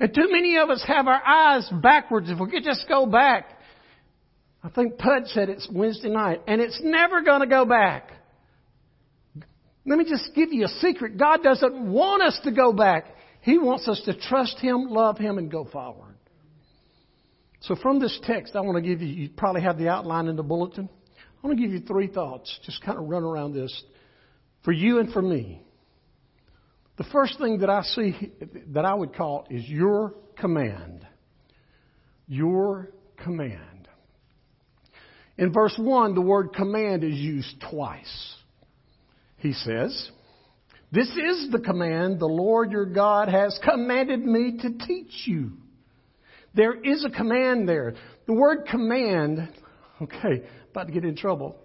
And 0.00 0.14
too 0.14 0.28
many 0.30 0.56
of 0.58 0.70
us 0.70 0.82
have 0.86 1.08
our 1.08 1.24
eyes 1.24 1.68
backwards. 1.82 2.30
If 2.30 2.38
we 2.38 2.50
could 2.50 2.64
just 2.64 2.86
go 2.88 3.06
back 3.06 3.58
I 4.62 4.68
think 4.70 4.98
Pud 4.98 5.26
said 5.26 5.48
it's 5.48 5.68
Wednesday 5.72 6.08
night, 6.08 6.42
and 6.46 6.60
it's 6.60 6.80
never 6.82 7.22
going 7.22 7.40
to 7.40 7.46
go 7.46 7.64
back. 7.64 8.10
Let 9.86 9.98
me 9.98 10.04
just 10.04 10.34
give 10.34 10.52
you 10.52 10.64
a 10.64 10.80
secret. 10.80 11.16
God 11.16 11.42
doesn't 11.42 11.90
want 11.90 12.22
us 12.22 12.38
to 12.44 12.50
go 12.50 12.72
back. 12.72 13.06
He 13.40 13.56
wants 13.56 13.88
us 13.88 14.02
to 14.04 14.18
trust 14.18 14.58
Him, 14.58 14.88
love 14.88 15.16
Him, 15.16 15.38
and 15.38 15.50
go 15.50 15.64
forward. 15.64 16.16
So 17.60 17.76
from 17.76 18.00
this 18.00 18.18
text, 18.24 18.56
I 18.56 18.60
want 18.60 18.76
to 18.76 18.88
give 18.88 19.00
you, 19.00 19.08
you 19.08 19.30
probably 19.30 19.62
have 19.62 19.78
the 19.78 19.88
outline 19.88 20.26
in 20.26 20.36
the 20.36 20.42
bulletin. 20.42 20.88
I 21.16 21.46
want 21.46 21.56
to 21.56 21.62
give 21.62 21.72
you 21.72 21.80
three 21.80 22.08
thoughts, 22.08 22.58
just 22.64 22.82
kind 22.82 22.98
of 22.98 23.08
run 23.08 23.22
around 23.22 23.54
this 23.54 23.82
for 24.64 24.72
you 24.72 24.98
and 24.98 25.12
for 25.12 25.22
me. 25.22 25.62
The 26.98 27.04
first 27.12 27.38
thing 27.38 27.58
that 27.58 27.70
I 27.70 27.82
see 27.82 28.32
that 28.72 28.84
I 28.84 28.92
would 28.92 29.14
call 29.14 29.46
is 29.48 29.66
your 29.68 30.14
command. 30.36 31.06
Your 32.26 32.90
command. 33.22 33.88
In 35.38 35.52
verse 35.52 35.74
1, 35.78 36.16
the 36.16 36.20
word 36.20 36.52
command 36.52 37.04
is 37.04 37.14
used 37.14 37.62
twice. 37.70 38.34
He 39.36 39.52
says, 39.52 40.10
This 40.90 41.08
is 41.08 41.48
the 41.52 41.60
command 41.60 42.18
the 42.18 42.26
Lord 42.26 42.72
your 42.72 42.86
God 42.86 43.28
has 43.28 43.58
commanded 43.62 44.24
me 44.24 44.58
to 44.60 44.86
teach 44.86 45.22
you. 45.26 45.52
There 46.54 46.74
is 46.74 47.04
a 47.04 47.10
command 47.10 47.68
there. 47.68 47.94
The 48.26 48.32
word 48.32 48.66
command, 48.68 49.48
okay, 50.02 50.44
about 50.72 50.88
to 50.88 50.92
get 50.92 51.04
in 51.04 51.14
trouble. 51.14 51.56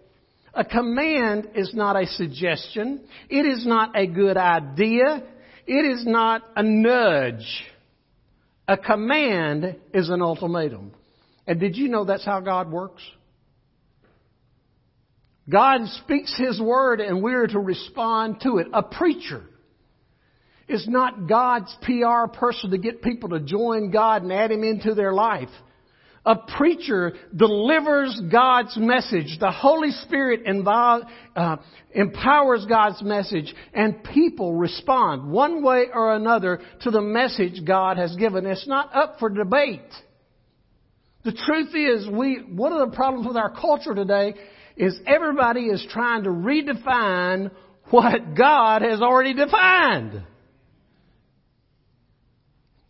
A 0.53 0.63
command 0.63 1.49
is 1.55 1.73
not 1.73 1.95
a 1.95 2.05
suggestion. 2.05 3.01
It 3.29 3.45
is 3.45 3.65
not 3.65 3.97
a 3.97 4.05
good 4.05 4.37
idea. 4.37 5.23
It 5.65 5.85
is 5.85 6.05
not 6.05 6.43
a 6.55 6.61
nudge. 6.61 7.63
A 8.67 8.77
command 8.77 9.77
is 9.93 10.09
an 10.09 10.21
ultimatum. 10.21 10.91
And 11.47 11.59
did 11.59 11.75
you 11.75 11.89
know 11.89 12.05
that's 12.05 12.25
how 12.25 12.39
God 12.39 12.71
works? 12.71 13.01
God 15.49 15.81
speaks 16.03 16.33
His 16.37 16.61
word 16.61 17.01
and 17.01 17.21
we're 17.21 17.47
to 17.47 17.59
respond 17.59 18.41
to 18.43 18.59
it. 18.59 18.67
A 18.73 18.83
preacher 18.83 19.43
is 20.69 20.87
not 20.87 21.27
God's 21.27 21.75
PR 21.81 22.31
person 22.31 22.71
to 22.71 22.77
get 22.77 23.01
people 23.01 23.29
to 23.29 23.39
join 23.39 23.91
God 23.91 24.23
and 24.23 24.31
add 24.31 24.51
Him 24.51 24.63
into 24.63 24.93
their 24.93 25.13
life. 25.13 25.49
A 26.25 26.35
preacher 26.35 27.13
delivers 27.35 28.21
God's 28.31 28.77
message. 28.77 29.37
The 29.39 29.51
Holy 29.51 29.91
Spirit 29.91 30.43
involve, 30.45 31.03
uh, 31.35 31.57
empowers 31.91 32.65
God's 32.65 33.01
message 33.01 33.53
and 33.73 34.03
people 34.05 34.53
respond 34.53 35.29
one 35.29 35.61
way 35.61 35.87
or 35.93 36.15
another 36.15 36.61
to 36.81 36.91
the 36.91 37.01
message 37.01 37.65
God 37.65 37.97
has 37.97 38.15
given. 38.15 38.45
It's 38.45 38.67
not 38.67 38.95
up 38.95 39.17
for 39.19 39.29
debate. 39.29 39.81
The 41.25 41.33
truth 41.33 41.75
is, 41.75 42.07
we, 42.09 42.37
one 42.37 42.71
of 42.71 42.89
the 42.89 42.95
problems 42.95 43.27
with 43.27 43.37
our 43.37 43.51
culture 43.51 43.93
today 43.93 44.33
is 44.77 44.97
everybody 45.05 45.65
is 45.65 45.85
trying 45.89 46.23
to 46.23 46.29
redefine 46.29 47.51
what 47.89 48.35
God 48.35 48.81
has 48.81 49.01
already 49.01 49.33
defined. 49.33 50.23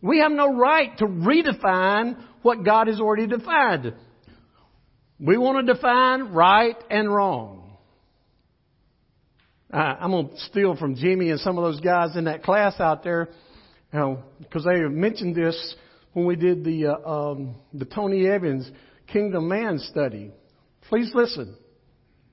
We 0.04 0.18
have 0.18 0.32
no 0.32 0.54
right 0.54 0.96
to 0.98 1.06
redefine 1.06 2.22
what 2.42 2.62
God 2.62 2.88
has 2.88 3.00
already 3.00 3.26
defined. 3.26 3.94
We 5.18 5.38
want 5.38 5.66
to 5.66 5.72
define 5.72 6.24
right 6.34 6.76
and 6.90 7.10
wrong. 7.12 7.78
I'm 9.70 10.10
going 10.10 10.28
to 10.28 10.38
steal 10.40 10.76
from 10.76 10.94
Jimmy 10.94 11.30
and 11.30 11.40
some 11.40 11.56
of 11.56 11.64
those 11.64 11.80
guys 11.80 12.16
in 12.16 12.24
that 12.24 12.42
class 12.42 12.78
out 12.80 13.02
there, 13.02 13.30
because 13.90 14.64
they 14.64 14.80
mentioned 14.82 15.34
this 15.34 15.74
when 16.12 16.26
we 16.26 16.36
did 16.36 16.64
the 16.64 16.88
uh, 16.88 17.10
um, 17.10 17.54
the 17.72 17.86
Tony 17.86 18.28
Evans 18.28 18.70
Kingdom 19.10 19.48
Man 19.48 19.78
study. 19.78 20.32
Please 20.90 21.12
listen. 21.14 21.56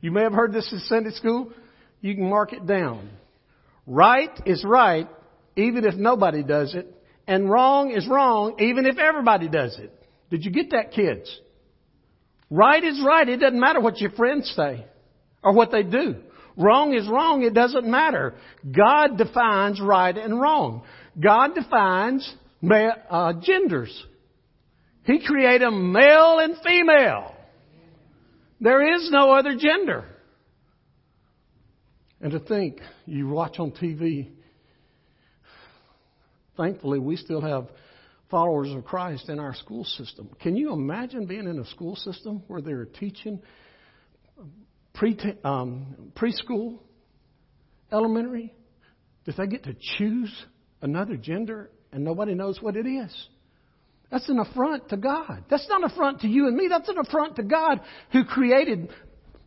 You 0.01 0.11
may 0.11 0.23
have 0.23 0.33
heard 0.33 0.51
this 0.51 0.69
in 0.73 0.79
Sunday 0.79 1.11
school. 1.11 1.53
You 2.01 2.15
can 2.15 2.29
mark 2.29 2.51
it 2.51 2.67
down. 2.67 3.09
Right 3.87 4.29
is 4.45 4.65
right, 4.65 5.07
even 5.55 5.85
if 5.85 5.95
nobody 5.95 6.43
does 6.43 6.75
it. 6.75 6.97
And 7.27 7.49
wrong 7.49 7.91
is 7.91 8.07
wrong, 8.07 8.55
even 8.59 8.85
if 8.85 8.97
everybody 8.97 9.47
does 9.47 9.77
it. 9.77 9.93
Did 10.29 10.45
you 10.45 10.51
get 10.51 10.71
that, 10.71 10.91
kids? 10.91 11.39
Right 12.49 12.83
is 12.83 13.01
right. 13.05 13.27
It 13.27 13.37
doesn't 13.37 13.59
matter 13.59 13.79
what 13.79 13.99
your 13.99 14.11
friends 14.11 14.51
say 14.55 14.85
or 15.43 15.53
what 15.53 15.71
they 15.71 15.83
do. 15.83 16.15
Wrong 16.57 16.93
is 16.93 17.07
wrong. 17.07 17.43
It 17.43 17.53
doesn't 17.53 17.85
matter. 17.85 18.35
God 18.69 19.17
defines 19.17 19.79
right 19.79 20.15
and 20.15 20.39
wrong. 20.39 20.83
God 21.19 21.55
defines 21.55 22.33
uh, 23.09 23.33
genders. 23.41 24.05
He 25.03 25.25
created 25.25 25.71
male 25.71 26.39
and 26.39 26.55
female. 26.65 27.35
There 28.59 28.95
is 28.95 29.09
no 29.11 29.31
other 29.31 29.55
gender. 29.57 30.05
And 32.21 32.31
to 32.33 32.39
think, 32.39 32.79
you 33.05 33.27
watch 33.27 33.57
on 33.57 33.71
TV, 33.71 34.29
thankfully, 36.61 36.99
we 36.99 37.15
still 37.15 37.41
have 37.41 37.67
followers 38.29 38.71
of 38.73 38.85
Christ 38.85 39.29
in 39.29 39.39
our 39.39 39.55
school 39.55 39.83
system. 39.83 40.29
Can 40.41 40.55
you 40.55 40.73
imagine 40.73 41.25
being 41.25 41.47
in 41.47 41.59
a 41.59 41.65
school 41.65 41.95
system 41.95 42.43
where 42.47 42.61
they're 42.61 42.85
teaching 42.85 43.41
pre 44.93 45.17
um, 45.43 46.11
preschool, 46.15 46.79
elementary, 47.91 48.53
that 49.25 49.37
they 49.37 49.47
get 49.47 49.63
to 49.63 49.75
choose 49.97 50.31
another 50.81 51.17
gender 51.17 51.71
and 51.91 52.03
nobody 52.03 52.35
knows 52.35 52.61
what 52.61 52.75
it 52.75 52.85
is? 52.85 53.27
That's 54.11 54.27
an 54.29 54.39
affront 54.39 54.89
to 54.89 54.97
God. 54.97 55.45
That's 55.49 55.67
not 55.69 55.83
an 55.83 55.89
affront 55.89 56.21
to 56.21 56.27
you 56.27 56.47
and 56.47 56.55
me. 56.55 56.67
That's 56.69 56.89
an 56.89 56.97
affront 56.97 57.37
to 57.37 57.43
God 57.43 57.79
who 58.11 58.25
created 58.25 58.89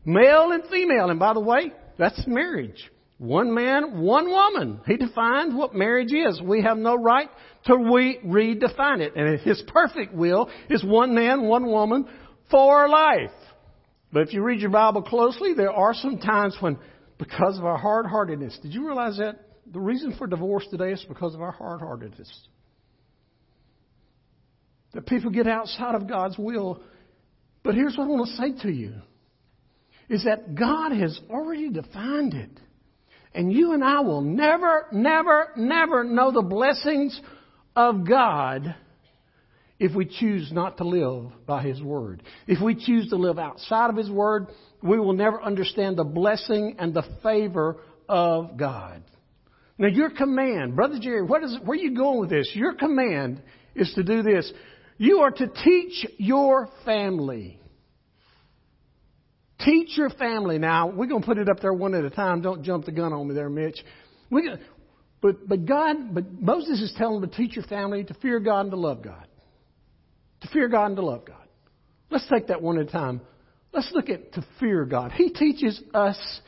male 0.05 0.53
and 0.53 0.65
female. 0.71 1.11
And 1.11 1.19
by 1.19 1.35
the 1.35 1.41
way, 1.41 1.73
that's 1.99 2.27
marriage. 2.27 2.91
One 3.19 3.55
man, 3.55 4.01
one 4.01 4.29
woman. 4.29 4.81
He 4.87 4.97
defined 4.97 5.57
what 5.57 5.75
marriage 5.75 6.13
is. 6.13 6.41
We 6.43 6.63
have 6.63 6.77
no 6.77 6.97
right 6.97 7.29
to 7.67 7.77
re- 7.77 8.19
redefine 8.25 9.01
it. 9.01 9.15
And 9.15 9.39
his 9.41 9.63
perfect 9.69 10.13
will 10.13 10.51
is 10.69 10.83
one 10.85 11.15
man, 11.15 11.43
one 11.43 11.67
woman 11.67 12.07
for 12.51 12.89
life. 12.89 13.31
But 14.13 14.23
if 14.23 14.33
you 14.33 14.43
read 14.43 14.61
your 14.61 14.71
Bible 14.71 15.03
closely, 15.03 15.55
there 15.55 15.73
are 15.73 15.95
some 15.95 16.19
times 16.19 16.57
when, 16.61 16.79
because 17.19 17.59
of 17.59 17.65
our 17.65 17.79
hard 17.79 18.07
heartedness, 18.07 18.59
did 18.63 18.75
you 18.75 18.87
realize 18.87 19.17
that? 19.19 19.41
The 19.73 19.81
reason 19.81 20.15
for 20.19 20.27
divorce 20.27 20.67
today 20.71 20.93
is 20.93 21.05
because 21.09 21.35
of 21.35 21.41
our 21.41 21.53
hard 21.53 21.81
heartedness. 21.81 22.31
That 24.93 25.07
people 25.07 25.31
get 25.31 25.47
outside 25.47 25.95
of 25.95 26.09
God's 26.09 26.37
will. 26.39 26.83
But 27.63 27.75
here's 27.75 27.97
what 27.97 28.05
I 28.05 28.09
want 28.09 28.29
to 28.29 28.37
say 28.37 28.63
to 28.63 28.73
you 28.73 28.95
is 30.09 30.25
that 30.25 30.55
God 30.55 30.93
has 30.93 31.19
already 31.31 31.71
defined 31.71 32.35
it. 32.35 32.61
And 33.35 33.53
you 33.53 33.73
and 33.73 33.83
I 33.83 34.01
will 34.01 34.21
never, 34.21 34.87
never, 34.93 35.51
never 35.57 36.05
know 36.05 36.31
the 36.31 36.43
blessings 36.43 37.21
of 37.75 38.07
God 38.07 38.75
if 39.81 39.95
we 39.95 40.07
choose 40.07 40.53
not 40.53 40.77
to 40.77 40.85
live 40.85 41.33
by 41.47 41.63
His 41.63 41.83
Word. 41.83 42.23
If 42.47 42.63
we 42.63 42.77
choose 42.77 43.09
to 43.11 43.17
live 43.17 43.39
outside 43.39 43.91
of 43.91 43.97
His 43.97 44.09
Word, 44.09 44.47
we 44.83 45.01
will 45.01 45.15
never 45.15 45.43
understand 45.43 45.97
the 45.97 46.05
blessing 46.05 46.77
and 46.79 46.95
the 46.95 47.03
favor 47.23 47.79
of 48.09 48.57
God. 48.57 49.03
Now, 49.77 49.89
your 49.89 50.11
command, 50.11 50.77
Brother 50.77 50.99
Jerry, 51.01 51.23
what 51.23 51.43
is, 51.43 51.59
where 51.65 51.77
are 51.77 51.81
you 51.81 51.97
going 51.97 52.21
with 52.21 52.31
this? 52.31 52.49
Your 52.55 52.75
command 52.75 53.43
is 53.75 53.93
to 53.95 54.05
do 54.05 54.23
this. 54.23 54.51
You 54.97 55.19
are 55.19 55.33
to 55.33 55.49
teach 55.49 56.07
your 56.19 56.69
family. 56.85 57.59
Teach 59.65 59.97
your 59.97 60.11
family. 60.11 60.59
Now, 60.59 60.89
we're 60.89 61.07
going 61.07 61.23
to 61.23 61.27
put 61.27 61.39
it 61.39 61.49
up 61.49 61.61
there 61.61 61.73
one 61.73 61.95
at 61.95 62.05
a 62.05 62.11
time. 62.11 62.43
Don't 62.43 62.63
jump 62.63 62.85
the 62.85 62.93
gun 62.93 63.13
on 63.13 63.29
me 63.29 63.35
there, 63.35 63.49
Mitch. 63.49 63.79
We, 64.31 64.51
but, 65.23 65.49
but 65.49 65.65
God, 65.65 66.15
but 66.15 66.31
Moses 66.41 66.83
is 66.83 66.95
telling 66.99 67.21
them 67.21 67.31
to 67.31 67.37
teach 67.37 67.57
your 67.57 67.65
family 67.65 68.05
to 68.05 68.15
fear 68.15 68.41
God 68.41 68.61
and 68.63 68.71
to 68.73 68.77
love 68.77 69.03
God. 69.03 69.27
To 70.43 70.49
fear 70.49 70.69
God 70.69 70.87
and 70.87 70.97
to 70.97 71.03
love 71.03 71.25
God. 71.25 71.37
Let's 72.11 72.29
take 72.29 72.49
that 72.49 72.61
one 72.61 72.79
at 72.79 72.89
a 72.89 72.91
time. 72.91 73.23
Let's 73.73 73.91
look 73.93 74.09
at 74.09 74.35
to 74.35 74.47
fear 74.61 74.85
God. 74.85 75.13
He 75.13 75.31
teaches 75.31 75.81
us, 75.95 76.41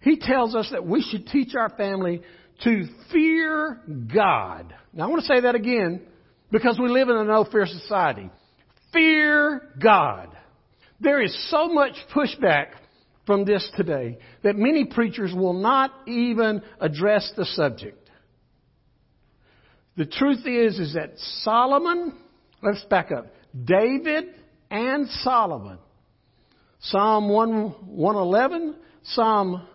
He 0.00 0.18
tells 0.18 0.54
us 0.54 0.68
that 0.72 0.86
we 0.86 1.02
should 1.02 1.26
teach 1.26 1.54
our 1.54 1.68
family 1.70 2.22
to 2.64 2.84
fear 3.12 3.80
God. 4.12 4.74
Now 4.92 5.04
I 5.04 5.06
want 5.08 5.22
to 5.22 5.26
say 5.26 5.40
that 5.40 5.54
again 5.54 6.02
because 6.50 6.78
we 6.80 6.88
live 6.88 7.08
in 7.08 7.16
a 7.16 7.24
no 7.24 7.44
fear 7.44 7.66
society. 7.66 8.30
Fear 8.92 9.62
God. 9.80 10.28
There 11.02 11.20
is 11.20 11.36
so 11.50 11.68
much 11.68 11.94
pushback 12.14 12.66
from 13.26 13.44
this 13.44 13.68
today 13.76 14.18
that 14.44 14.54
many 14.54 14.84
preachers 14.84 15.32
will 15.34 15.52
not 15.52 15.92
even 16.06 16.62
address 16.80 17.32
the 17.36 17.44
subject. 17.44 18.08
The 19.96 20.06
truth 20.06 20.46
is, 20.46 20.78
is 20.78 20.94
that 20.94 21.14
Solomon, 21.42 22.16
let's 22.62 22.84
back 22.84 23.10
up, 23.10 23.26
David 23.64 24.26
and 24.70 25.08
Solomon, 25.08 25.78
Psalm 26.78 27.28
1, 27.28 27.52
111, 27.96 28.76
Psalm, 29.02 29.66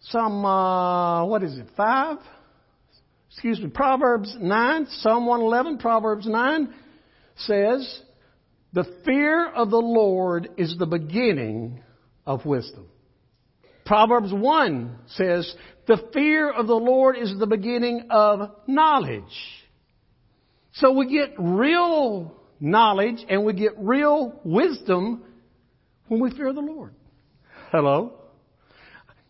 Psalm, 0.00 0.44
uh, 0.44 1.24
what 1.24 1.42
is 1.42 1.56
it, 1.56 1.68
5? 1.74 2.18
Excuse 3.30 3.60
me, 3.60 3.68
Proverbs 3.68 4.36
9, 4.38 4.86
Psalm 5.00 5.26
111, 5.26 5.78
Proverbs 5.78 6.26
9 6.26 6.74
says, 7.38 8.02
the 8.72 8.84
fear 9.04 9.48
of 9.48 9.70
the 9.70 9.76
Lord 9.76 10.48
is 10.56 10.76
the 10.78 10.86
beginning 10.86 11.82
of 12.26 12.44
wisdom. 12.44 12.86
Proverbs 13.84 14.32
1 14.32 14.98
says, 15.08 15.54
the 15.86 15.98
fear 16.12 16.50
of 16.50 16.66
the 16.66 16.74
Lord 16.74 17.16
is 17.16 17.32
the 17.38 17.46
beginning 17.46 18.08
of 18.10 18.50
knowledge. 18.66 19.22
So 20.74 20.92
we 20.92 21.10
get 21.10 21.34
real 21.38 22.34
knowledge 22.60 23.24
and 23.28 23.44
we 23.44 23.52
get 23.52 23.72
real 23.78 24.40
wisdom 24.44 25.22
when 26.08 26.20
we 26.20 26.30
fear 26.30 26.52
the 26.52 26.60
Lord. 26.60 26.94
Hello? 27.70 28.14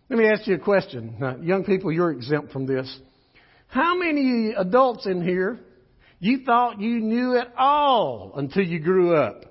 Let 0.08 0.18
me 0.18 0.26
ask 0.26 0.46
you 0.46 0.54
a 0.54 0.58
question. 0.58 1.16
Now, 1.20 1.36
young 1.36 1.64
people, 1.64 1.92
you're 1.92 2.12
exempt 2.12 2.52
from 2.52 2.66
this. 2.66 2.98
How 3.68 3.96
many 3.96 4.54
adults 4.56 5.06
in 5.06 5.22
here 5.22 5.60
you 6.18 6.44
thought 6.44 6.80
you 6.80 7.00
knew 7.00 7.34
it 7.34 7.48
all 7.58 8.32
until 8.36 8.62
you 8.62 8.80
grew 8.80 9.16
up. 9.16 9.44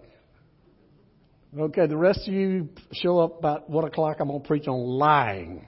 Okay, 1.58 1.88
the 1.88 1.96
rest 1.96 2.28
of 2.28 2.34
you 2.34 2.70
show 2.92 3.20
up 3.20 3.40
about 3.40 3.70
one 3.70 3.86
o'clock. 3.86 4.18
I'm 4.20 4.28
going 4.28 4.42
to 4.42 4.48
preach 4.48 4.68
on 4.68 4.80
lying. 4.80 5.66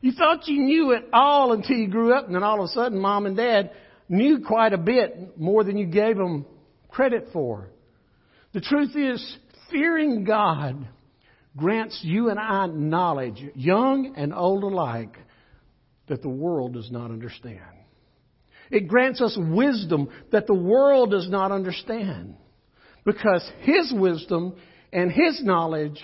You 0.00 0.12
thought 0.12 0.46
you 0.46 0.62
knew 0.62 0.92
it 0.92 1.04
all 1.12 1.52
until 1.52 1.76
you 1.76 1.88
grew 1.88 2.14
up, 2.14 2.26
and 2.26 2.34
then 2.34 2.42
all 2.42 2.60
of 2.60 2.70
a 2.70 2.72
sudden, 2.72 2.98
mom 2.98 3.26
and 3.26 3.36
dad 3.36 3.72
knew 4.08 4.44
quite 4.46 4.72
a 4.72 4.78
bit 4.78 5.38
more 5.38 5.64
than 5.64 5.76
you 5.76 5.86
gave 5.86 6.16
them 6.16 6.46
credit 6.88 7.28
for. 7.32 7.68
The 8.52 8.60
truth 8.60 8.96
is, 8.96 9.36
fearing 9.70 10.24
God 10.24 10.86
grants 11.56 12.00
you 12.02 12.30
and 12.30 12.38
I 12.38 12.66
knowledge, 12.66 13.44
young 13.54 14.14
and 14.16 14.32
old 14.32 14.62
alike, 14.62 15.16
that 16.06 16.22
the 16.22 16.28
world 16.28 16.74
does 16.74 16.90
not 16.90 17.10
understand. 17.10 17.60
It 18.70 18.88
grants 18.88 19.20
us 19.20 19.36
wisdom 19.38 20.08
that 20.32 20.46
the 20.46 20.54
world 20.54 21.10
does 21.10 21.28
not 21.28 21.52
understand. 21.52 22.34
Because 23.04 23.48
His 23.60 23.92
wisdom 23.94 24.56
and 24.92 25.10
His 25.10 25.42
knowledge 25.42 26.02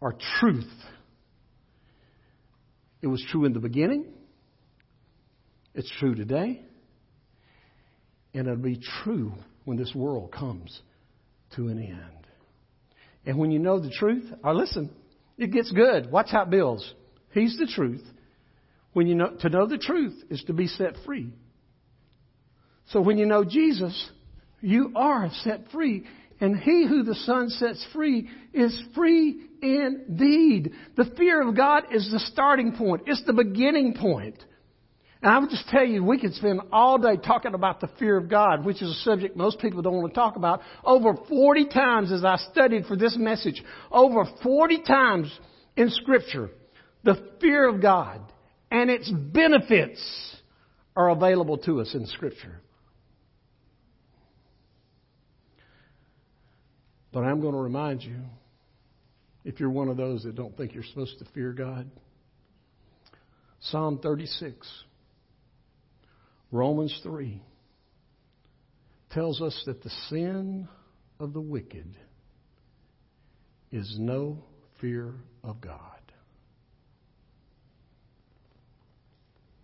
are 0.00 0.14
truth. 0.38 0.70
It 3.02 3.06
was 3.06 3.24
true 3.30 3.44
in 3.44 3.52
the 3.52 3.60
beginning. 3.60 4.06
It's 5.74 5.90
true 5.98 6.14
today. 6.14 6.62
And 8.34 8.46
it'll 8.46 8.56
be 8.56 8.80
true 9.02 9.32
when 9.64 9.76
this 9.76 9.92
world 9.94 10.32
comes 10.32 10.80
to 11.56 11.68
an 11.68 11.78
end. 11.78 12.26
And 13.26 13.38
when 13.38 13.50
you 13.50 13.58
know 13.58 13.80
the 13.80 13.90
truth, 13.90 14.30
or 14.44 14.54
listen, 14.54 14.90
it 15.36 15.52
gets 15.52 15.70
good. 15.72 16.10
Watch 16.10 16.28
how 16.30 16.42
it 16.42 16.50
builds. 16.50 16.94
He's 17.32 17.56
the 17.58 17.66
truth. 17.66 18.02
When 18.92 19.06
you 19.06 19.14
know, 19.14 19.30
to 19.40 19.48
know 19.48 19.66
the 19.66 19.78
truth 19.78 20.22
is 20.30 20.42
to 20.44 20.52
be 20.52 20.66
set 20.66 20.94
free. 21.06 21.32
So 22.88 23.00
when 23.00 23.18
you 23.18 23.26
know 23.26 23.44
Jesus, 23.44 24.10
you 24.60 24.92
are 24.96 25.30
set 25.42 25.70
free. 25.70 26.04
And 26.40 26.56
he 26.58 26.86
who 26.88 27.02
the 27.02 27.14
Son 27.14 27.50
sets 27.50 27.86
free 27.92 28.28
is 28.54 28.82
free 28.94 29.40
indeed. 29.62 30.72
The 30.96 31.12
fear 31.16 31.46
of 31.46 31.54
God 31.54 31.84
is 31.92 32.10
the 32.10 32.18
starting 32.18 32.72
point. 32.72 33.02
It's 33.06 33.22
the 33.26 33.34
beginning 33.34 33.94
point. 33.94 34.42
And 35.22 35.30
I 35.30 35.38
would 35.38 35.50
just 35.50 35.68
tell 35.68 35.84
you, 35.84 36.02
we 36.02 36.18
could 36.18 36.32
spend 36.32 36.60
all 36.72 36.96
day 36.96 37.16
talking 37.16 37.52
about 37.52 37.80
the 37.80 37.90
fear 37.98 38.16
of 38.16 38.30
God, 38.30 38.64
which 38.64 38.80
is 38.80 38.90
a 38.90 39.00
subject 39.02 39.36
most 39.36 39.60
people 39.60 39.82
don't 39.82 39.96
want 39.96 40.14
to 40.14 40.18
talk 40.18 40.36
about. 40.36 40.62
Over 40.82 41.14
40 41.28 41.66
times 41.66 42.10
as 42.10 42.24
I 42.24 42.36
studied 42.50 42.86
for 42.86 42.96
this 42.96 43.16
message, 43.18 43.62
over 43.92 44.24
40 44.42 44.82
times 44.82 45.38
in 45.76 45.90
Scripture, 45.90 46.48
the 47.04 47.32
fear 47.38 47.68
of 47.68 47.82
God 47.82 48.22
and 48.70 48.90
its 48.90 49.10
benefits 49.10 50.36
are 50.96 51.10
available 51.10 51.58
to 51.58 51.80
us 51.80 51.94
in 51.94 52.06
Scripture. 52.06 52.60
But 57.12 57.20
I'm 57.20 57.40
going 57.40 57.54
to 57.54 57.60
remind 57.60 58.02
you, 58.02 58.20
if 59.44 59.58
you're 59.58 59.70
one 59.70 59.88
of 59.88 59.96
those 59.96 60.22
that 60.24 60.36
don't 60.36 60.56
think 60.56 60.74
you're 60.74 60.84
supposed 60.84 61.18
to 61.18 61.24
fear 61.32 61.52
God, 61.52 61.90
Psalm 63.60 63.98
36, 64.02 64.66
Romans 66.52 66.98
3 67.02 67.42
tells 69.10 69.40
us 69.40 69.60
that 69.66 69.82
the 69.82 69.90
sin 70.08 70.68
of 71.18 71.32
the 71.32 71.40
wicked 71.40 71.96
is 73.72 73.96
no 73.98 74.44
fear 74.80 75.14
of 75.42 75.60
God. 75.60 75.99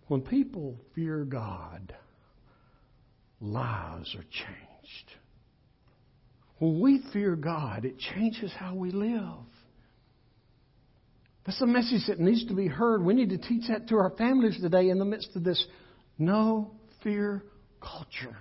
When 0.07 0.21
people 0.21 0.79
fear 0.95 1.25
God, 1.25 1.93
lives 3.41 4.15
are 4.15 4.23
changed. 4.23 5.11
When 6.59 6.79
we 6.79 7.01
fear 7.13 7.35
God, 7.35 7.85
it 7.85 7.97
changes 7.99 8.51
how 8.57 8.73
we 8.73 8.91
live. 8.91 9.21
That's 11.45 11.61
a 11.61 11.67
message 11.67 12.07
that 12.07 12.19
needs 12.19 12.45
to 12.47 12.53
be 12.53 12.67
heard. 12.67 13.03
We 13.03 13.13
need 13.13 13.29
to 13.29 13.37
teach 13.37 13.67
that 13.69 13.87
to 13.89 13.95
our 13.95 14.11
families 14.17 14.59
today 14.61 14.89
in 14.89 14.99
the 14.99 15.05
midst 15.05 15.35
of 15.35 15.43
this 15.43 15.63
no 16.17 16.71
fear 17.03 17.43
culture. 17.79 18.37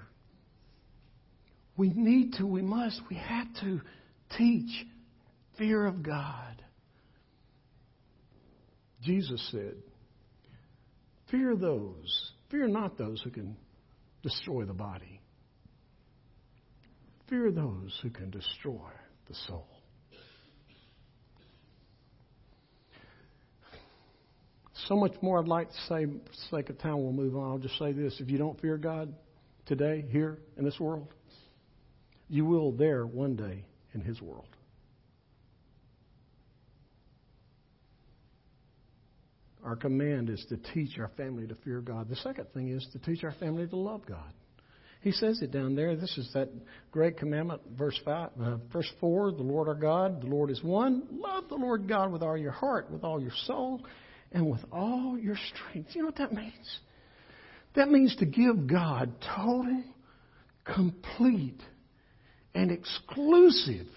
We 1.76 1.90
need 1.90 2.34
to, 2.34 2.46
we 2.46 2.62
must, 2.62 3.00
we 3.10 3.16
have 3.16 3.46
to 3.60 3.80
teach 4.36 4.86
fear 5.58 5.84
of 5.86 6.02
God. 6.02 6.62
Jesus 9.02 9.46
said, 9.52 9.74
Fear 11.30 11.56
those, 11.56 12.32
fear 12.50 12.68
not 12.68 12.96
those 12.96 13.20
who 13.22 13.30
can 13.30 13.56
destroy 14.22 14.64
the 14.64 14.74
body. 14.74 15.20
Fear 17.28 17.50
those 17.50 17.98
who 18.02 18.10
can 18.10 18.30
destroy 18.30 18.90
the 19.28 19.34
soul. 19.48 19.66
So 24.88 24.94
much 24.94 25.14
more 25.20 25.40
I'd 25.40 25.48
like 25.48 25.68
to 25.70 25.80
say, 25.88 26.04
for 26.04 26.12
the 26.12 26.56
sake 26.56 26.70
of 26.70 26.78
time, 26.78 27.02
we'll 27.02 27.12
move 27.12 27.36
on. 27.36 27.50
I'll 27.50 27.58
just 27.58 27.78
say 27.78 27.92
this. 27.92 28.20
If 28.20 28.30
you 28.30 28.38
don't 28.38 28.60
fear 28.60 28.76
God 28.76 29.12
today, 29.64 30.04
here 30.10 30.38
in 30.56 30.64
this 30.64 30.78
world, 30.78 31.08
you 32.28 32.44
will 32.44 32.70
there 32.70 33.04
one 33.04 33.34
day 33.34 33.64
in 33.94 34.00
His 34.00 34.20
world. 34.22 34.55
Our 39.66 39.74
command 39.74 40.30
is 40.30 40.46
to 40.48 40.56
teach 40.72 40.96
our 41.00 41.10
family 41.16 41.46
to 41.48 41.56
fear 41.56 41.80
God. 41.80 42.08
The 42.08 42.14
second 42.16 42.46
thing 42.54 42.68
is 42.68 42.86
to 42.92 43.00
teach 43.00 43.24
our 43.24 43.32
family 43.32 43.66
to 43.66 43.76
love 43.76 44.06
God. 44.06 44.32
He 45.00 45.10
says 45.10 45.42
it 45.42 45.50
down 45.50 45.74
there. 45.74 45.96
This 45.96 46.16
is 46.16 46.30
that 46.34 46.48
great 46.92 47.18
commandment, 47.18 47.62
verse 47.76 47.98
five, 48.04 48.30
uh, 48.40 48.58
verse 48.72 48.90
four. 49.00 49.32
The 49.32 49.42
Lord 49.42 49.66
our 49.66 49.74
God, 49.74 50.22
the 50.22 50.28
Lord 50.28 50.50
is 50.50 50.62
one. 50.62 51.02
Love 51.10 51.48
the 51.48 51.56
Lord 51.56 51.88
God 51.88 52.12
with 52.12 52.22
all 52.22 52.36
your 52.36 52.52
heart, 52.52 52.90
with 52.92 53.02
all 53.02 53.20
your 53.20 53.32
soul, 53.46 53.84
and 54.30 54.48
with 54.48 54.60
all 54.70 55.18
your 55.18 55.36
strength. 55.52 55.90
You 55.94 56.02
know 56.02 56.06
what 56.06 56.18
that 56.18 56.32
means? 56.32 56.78
That 57.74 57.90
means 57.90 58.14
to 58.16 58.24
give 58.24 58.68
God 58.68 59.14
total, 59.36 59.82
complete, 60.64 61.60
and 62.54 62.70
exclusive 62.70 63.88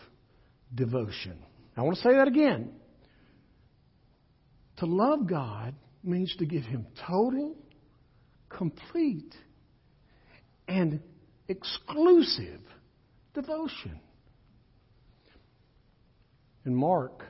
devotion. 0.73 1.37
I 1.77 1.83
want 1.83 1.95
to 1.95 2.01
say 2.01 2.13
that 2.13 2.27
again. 2.27 2.71
To 4.79 4.85
love 4.85 5.27
God 5.27 5.75
means 6.03 6.33
to 6.37 6.45
give 6.45 6.63
Him 6.63 6.87
total, 7.05 7.55
complete, 8.47 9.35
and 10.69 11.01
exclusive 11.49 12.61
devotion. 13.33 13.99
In 16.65 16.73
Mark, 16.73 17.23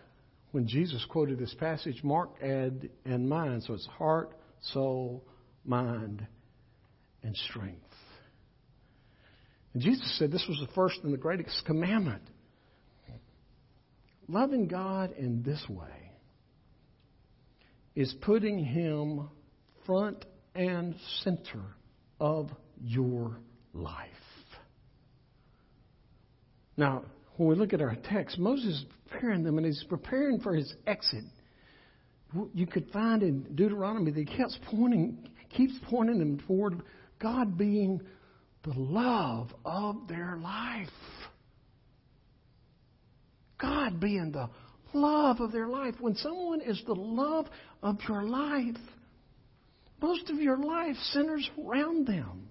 when 0.51 0.67
Jesus 0.67 1.03
quoted 1.09 1.39
this 1.39 1.55
passage, 1.55 2.03
Mark 2.03 2.29
add 2.43 2.89
and 3.05 3.27
mind, 3.27 3.63
so 3.63 3.73
it's 3.73 3.87
heart, 3.97 4.35
soul, 4.61 5.23
mind, 5.65 6.25
and 7.23 7.35
strength. 7.35 7.81
And 9.73 9.81
Jesus 9.81 10.19
said 10.19 10.31
this 10.31 10.45
was 10.47 10.59
the 10.59 10.71
first 10.73 10.99
and 11.03 11.11
the 11.11 11.17
greatest 11.17 11.63
commandment. 11.65 12.23
Loving 14.27 14.67
God 14.67 15.13
in 15.17 15.41
this 15.41 15.63
way 15.67 16.08
is 17.99 18.15
putting 18.21 18.57
Him 18.57 19.29
front 19.85 20.23
and 20.55 20.95
center 21.21 21.59
of 22.17 22.49
your 22.81 23.35
life. 23.73 24.07
Now, 26.77 27.03
when 27.35 27.49
we 27.49 27.55
look 27.55 27.73
at 27.73 27.81
our 27.81 27.97
text, 28.09 28.39
Moses 28.39 28.67
is 28.67 28.85
preparing 29.09 29.43
them 29.43 29.57
and 29.57 29.65
he's 29.67 29.83
preparing 29.89 30.39
for 30.39 30.55
his 30.55 30.73
exit. 30.87 31.25
You 32.53 32.67
could 32.67 32.89
find 32.91 33.21
in 33.21 33.53
Deuteronomy 33.55 34.11
that 34.11 34.19
he 34.29 34.37
keeps 34.37 34.57
pointing, 34.71 35.27
keeps 35.49 35.73
pointing 35.89 36.19
them 36.19 36.39
toward 36.47 36.81
God 37.21 37.57
being 37.57 37.99
the 38.63 38.73
love 38.77 39.49
of 39.65 40.07
their 40.07 40.39
life. 40.41 40.87
God 43.59 43.99
being 43.99 44.31
the 44.31 44.49
love 44.93 45.39
of 45.39 45.51
their 45.51 45.67
life. 45.67 45.95
When 45.99 46.15
someone 46.15 46.61
is 46.61 46.81
the 46.85 46.95
love 46.95 47.47
of 47.83 47.97
your 48.07 48.23
life, 48.23 48.77
most 50.01 50.29
of 50.29 50.37
your 50.37 50.57
life 50.57 50.95
centers 51.11 51.49
around 51.63 52.07
them. 52.07 52.49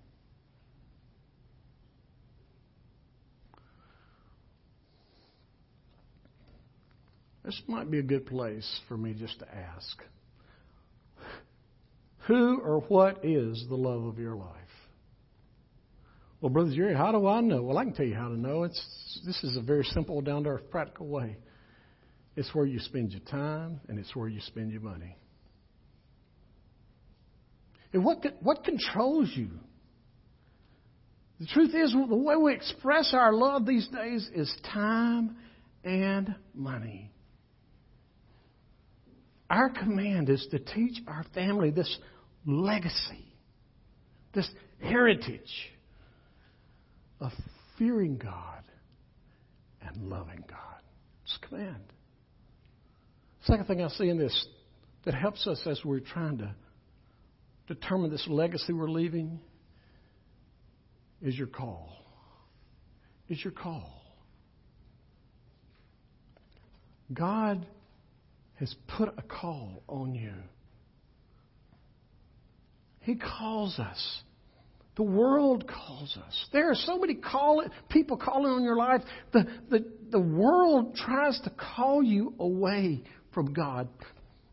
This 7.45 7.63
might 7.67 7.91
be 7.91 7.99
a 7.99 8.03
good 8.03 8.27
place 8.27 8.81
for 8.89 8.99
me 8.99 9.15
just 9.15 9.39
to 9.39 9.47
ask. 9.49 10.03
Who 12.27 12.61
or 12.61 12.81
what 12.89 13.25
is 13.25 13.65
the 13.71 13.75
love 13.75 14.05
of 14.05 14.19
your 14.19 14.37
life? 14.37 14.51
Well, 16.43 16.51
Brother 16.51 16.75
Jerry, 16.75 16.95
how 16.95 17.11
do 17.11 17.27
I 17.27 17.41
know? 17.41 17.63
Well, 17.63 17.79
I 17.79 17.85
can 17.85 17.95
tell 17.95 18.05
you 18.05 18.15
how 18.15 18.29
to 18.29 18.39
know. 18.39 18.65
It's 18.65 19.23
this 19.25 19.43
is 19.43 19.57
a 19.57 19.63
very 19.63 19.85
simple, 19.85 20.21
down 20.21 20.45
to 20.45 20.51
earth, 20.51 20.71
practical 20.71 21.07
way. 21.07 21.39
It's 22.39 22.55
where 22.55 22.67
you 22.67 22.79
spend 22.79 23.11
your 23.11 23.21
time 23.23 23.81
and 23.89 23.99
it's 23.99 24.15
where 24.15 24.29
you 24.29 24.41
spend 24.43 24.71
your 24.71 24.81
money. 24.81 25.17
And 27.93 28.05
what, 28.05 28.25
what 28.39 28.63
controls 28.63 29.29
you? 29.35 29.51
The 31.41 31.47
truth 31.47 31.75
is, 31.75 31.93
the 31.93 32.15
way 32.15 32.37
we 32.37 32.55
express 32.55 33.11
our 33.13 33.33
love 33.33 33.67
these 33.67 33.89
days 33.89 34.31
is 34.33 34.57
time 34.73 35.35
and 35.83 36.33
money. 36.55 37.11
Our 39.51 39.71
command 39.71 40.31
is 40.31 40.47
to 40.53 40.61
teach 40.61 41.03
our 41.09 41.27
family 41.35 41.73
this 41.73 41.99
legacy, 42.47 43.35
this 44.33 44.49
heritage 44.81 45.73
of 47.19 47.33
fearing 47.79 48.17
God 48.17 48.63
and 49.83 50.09
loving 50.09 50.45
God. 50.49 50.83
It's 51.25 51.37
a 51.43 51.47
command. 51.49 51.83
Second 53.49 53.65
thing 53.65 53.83
I 53.83 53.89
see 53.89 54.11
in 54.11 54.19
this 54.19 54.47
that 55.07 55.15
helps 55.15 55.47
us 55.47 55.59
as 55.65 55.81
we're 55.83 56.01
trying 56.01 56.37
to 56.37 56.55
determine 57.67 58.11
this 58.11 58.27
legacy 58.29 58.75
we're 58.75 58.91
leaving 58.91 59.41
is 61.23 61.35
your 61.35 61.47
call. 61.47 61.97
Is 63.31 63.43
your 63.43 63.55
call. 63.55 63.91
God 67.11 67.67
has 68.57 68.75
put 68.87 69.15
a 69.17 69.23
call 69.23 69.83
on 69.89 70.15
you. 70.15 70.35
He 73.01 73.15
calls 73.15 73.79
us. 73.79 74.23
The 74.97 75.05
world 75.05 75.67
calls 75.67 76.19
us. 76.27 76.47
There 76.53 76.71
are 76.71 76.75
so 76.75 76.99
many 76.99 77.15
call, 77.15 77.65
people 77.89 78.19
calling 78.19 78.53
on 78.53 78.63
your 78.63 78.77
life. 78.77 79.01
The, 79.33 79.47
the, 79.71 79.87
the 80.11 80.21
world 80.21 80.97
tries 80.97 81.41
to 81.43 81.51
call 81.51 82.03
you 82.03 82.35
away 82.39 83.05
from 83.33 83.53
God. 83.53 83.89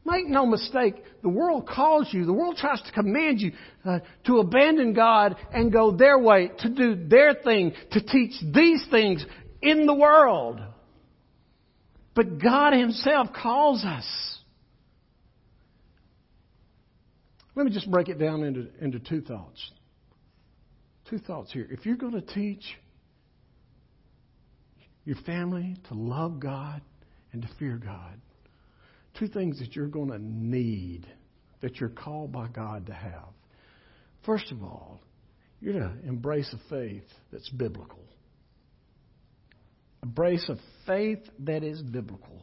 Make 0.06 0.28
no 0.28 0.46
mistake, 0.46 0.96
the 1.24 1.30
world 1.30 1.68
calls 1.68 2.10
you, 2.12 2.26
the 2.26 2.34
world 2.34 2.58
tries 2.58 2.80
to 2.84 2.92
command 2.92 3.42
you 3.42 3.54
uh, 3.84 4.00
to 4.26 4.38
abandon 4.38 4.94
God 4.94 5.36
and 5.52 5.72
go 5.72 5.92
their 5.92 6.20
way, 6.20 6.52
to 6.60 6.70
do 6.70 7.08
their 7.08 7.34
thing, 7.34 7.74
to 7.92 8.02
teach 8.02 8.34
these 8.54 8.86
things 8.92 9.26
in 9.64 9.88
the 9.88 9.96
world. 9.96 10.62
But 12.14 12.38
God 12.40 12.74
Himself 12.74 13.30
calls 13.34 13.84
us. 13.84 14.06
Let 17.56 17.66
me 17.66 17.72
just 17.72 17.90
break 17.90 18.08
it 18.08 18.20
down 18.20 18.44
into, 18.44 18.68
into 18.80 19.00
two 19.00 19.22
thoughts. 19.22 19.72
Two 21.10 21.18
thoughts 21.18 21.52
here. 21.52 21.68
If 21.72 21.86
you're 21.86 21.96
going 21.96 22.14
to 22.14 22.22
teach 22.22 22.64
your 25.04 25.16
family 25.26 25.78
to 25.88 25.94
love 25.96 26.40
God 26.40 26.82
and 27.32 27.42
to 27.42 27.50
fear 27.58 27.78
God, 27.84 28.20
two 29.18 29.28
things 29.28 29.60
that 29.60 29.76
you're 29.76 29.88
going 29.88 30.10
to 30.10 30.20
need, 30.20 31.06
that 31.62 31.78
you're 31.80 31.90
called 31.90 32.32
by 32.32 32.48
God 32.48 32.88
to 32.88 32.94
have. 32.94 33.30
First 34.26 34.52
of 34.52 34.64
all, 34.64 35.00
you're 35.62 35.74
to 35.74 35.94
embrace 36.06 36.54
a 36.54 36.70
faith 36.70 37.04
that's 37.32 37.50
biblical. 37.50 38.04
Embrace 40.04 40.48
a 40.50 40.58
faith 40.86 41.20
that 41.40 41.64
is 41.64 41.82
biblical. 41.82 42.42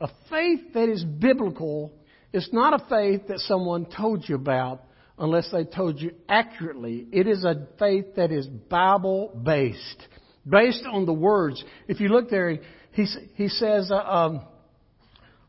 A 0.00 0.08
faith 0.30 0.72
that 0.74 0.88
is 0.88 1.04
biblical 1.04 1.92
is 2.32 2.48
not 2.52 2.74
a 2.74 2.84
faith 2.88 3.28
that 3.28 3.38
someone 3.40 3.86
told 3.86 4.28
you 4.28 4.34
about 4.36 4.82
unless 5.18 5.50
they 5.50 5.64
told 5.64 6.00
you 6.00 6.12
accurately. 6.28 7.06
It 7.12 7.26
is 7.26 7.44
a 7.44 7.66
faith 7.78 8.14
that 8.16 8.30
is 8.30 8.46
Bible 8.46 9.40
based, 9.44 10.06
based 10.48 10.84
on 10.90 11.06
the 11.06 11.12
words. 11.12 11.62
If 11.88 12.00
you 12.00 12.08
look 12.08 12.30
there, 12.30 12.58
he, 12.92 13.06
he 13.34 13.48
says, 13.48 13.90
uh, 13.90 13.96
um, 13.96 14.42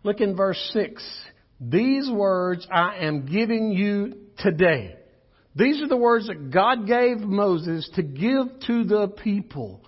Look 0.03 0.21
in 0.21 0.35
verse 0.35 0.59
6. 0.73 1.03
These 1.59 2.09
words 2.09 2.65
I 2.71 2.97
am 2.99 3.25
giving 3.25 3.71
you 3.71 4.13
today. 4.37 4.95
These 5.55 5.81
are 5.81 5.87
the 5.87 5.97
words 5.97 6.27
that 6.27 6.51
God 6.51 6.87
gave 6.87 7.17
Moses 7.17 7.89
to 7.95 8.03
give 8.03 8.47
to 8.67 8.83
the 8.85 9.07
people. 9.07 9.83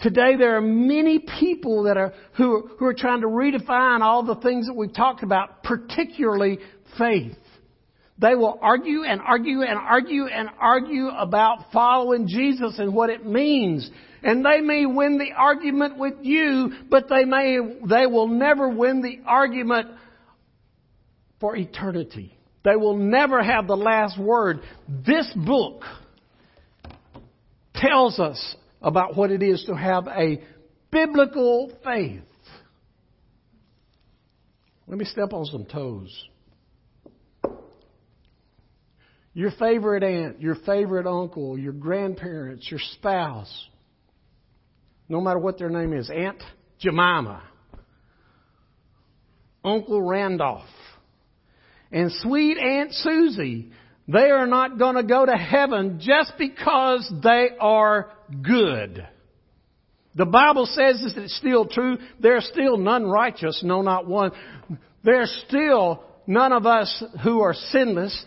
Today 0.00 0.36
there 0.38 0.56
are 0.56 0.62
many 0.62 1.18
people 1.38 1.82
that 1.82 1.98
are, 1.98 2.14
who, 2.38 2.70
who 2.78 2.86
are 2.86 2.94
trying 2.94 3.20
to 3.20 3.26
redefine 3.26 4.00
all 4.00 4.22
the 4.22 4.36
things 4.36 4.66
that 4.66 4.74
we've 4.74 4.94
talked 4.94 5.22
about, 5.22 5.62
particularly 5.62 6.58
faith. 6.96 7.36
They 8.20 8.34
will 8.34 8.58
argue 8.60 9.04
and 9.04 9.20
argue 9.20 9.62
and 9.62 9.78
argue 9.78 10.26
and 10.26 10.50
argue 10.60 11.08
about 11.08 11.72
following 11.72 12.28
Jesus 12.28 12.78
and 12.78 12.94
what 12.94 13.08
it 13.08 13.24
means. 13.24 13.90
And 14.22 14.44
they 14.44 14.60
may 14.60 14.84
win 14.84 15.16
the 15.16 15.32
argument 15.34 15.96
with 15.98 16.14
you, 16.20 16.72
but 16.90 17.08
they 17.08 17.24
may, 17.24 17.58
they 17.88 18.06
will 18.06 18.28
never 18.28 18.68
win 18.68 19.00
the 19.00 19.20
argument 19.26 19.88
for 21.40 21.56
eternity. 21.56 22.36
They 22.62 22.76
will 22.76 22.98
never 22.98 23.42
have 23.42 23.66
the 23.66 23.76
last 23.76 24.20
word. 24.20 24.60
This 24.86 25.32
book 25.34 25.82
tells 27.74 28.18
us 28.20 28.54
about 28.82 29.16
what 29.16 29.30
it 29.30 29.42
is 29.42 29.64
to 29.64 29.74
have 29.74 30.06
a 30.08 30.42
biblical 30.90 31.72
faith. 31.82 32.20
Let 34.86 34.98
me 34.98 35.06
step 35.06 35.32
on 35.32 35.46
some 35.46 35.64
toes. 35.64 36.29
Your 39.32 39.52
favorite 39.52 40.02
aunt, 40.02 40.40
your 40.40 40.56
favorite 40.66 41.06
uncle, 41.06 41.56
your 41.56 41.72
grandparents, 41.72 42.68
your 42.70 42.80
spouse, 42.94 43.68
no 45.08 45.20
matter 45.20 45.38
what 45.38 45.58
their 45.58 45.70
name 45.70 45.92
is, 45.92 46.10
Aunt 46.10 46.42
Jemima, 46.80 47.42
Uncle 49.64 50.02
Randolph, 50.02 50.68
and 51.92 52.10
sweet 52.12 52.58
Aunt 52.58 52.92
Susie, 52.92 53.70
they 54.08 54.30
are 54.30 54.46
not 54.46 54.78
going 54.78 54.96
to 54.96 55.02
go 55.04 55.24
to 55.24 55.36
heaven 55.36 56.00
just 56.00 56.32
because 56.38 57.10
they 57.22 57.50
are 57.60 58.10
good. 58.42 59.06
The 60.16 60.26
Bible 60.26 60.66
says 60.66 61.00
this, 61.02 61.14
it's 61.16 61.36
still 61.36 61.66
true. 61.66 61.98
There's 62.18 62.46
still 62.46 62.76
none 62.76 63.06
righteous, 63.06 63.62
no, 63.64 63.82
not 63.82 64.08
one. 64.08 64.32
There's 65.04 65.32
still 65.46 66.02
none 66.26 66.52
of 66.52 66.66
us 66.66 67.02
who 67.22 67.40
are 67.42 67.54
sinless. 67.54 68.24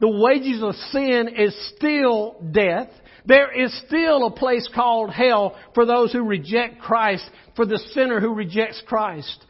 The 0.00 0.08
wages 0.08 0.62
of 0.62 0.74
sin 0.90 1.28
is 1.36 1.54
still 1.76 2.36
death. 2.50 2.88
There 3.26 3.50
is 3.58 3.76
still 3.86 4.26
a 4.26 4.30
place 4.30 4.68
called 4.74 5.10
hell 5.10 5.56
for 5.74 5.86
those 5.86 6.12
who 6.12 6.22
reject 6.22 6.80
Christ, 6.80 7.24
for 7.56 7.64
the 7.64 7.78
sinner 7.94 8.20
who 8.20 8.34
rejects 8.34 8.82
Christ. 8.86 9.44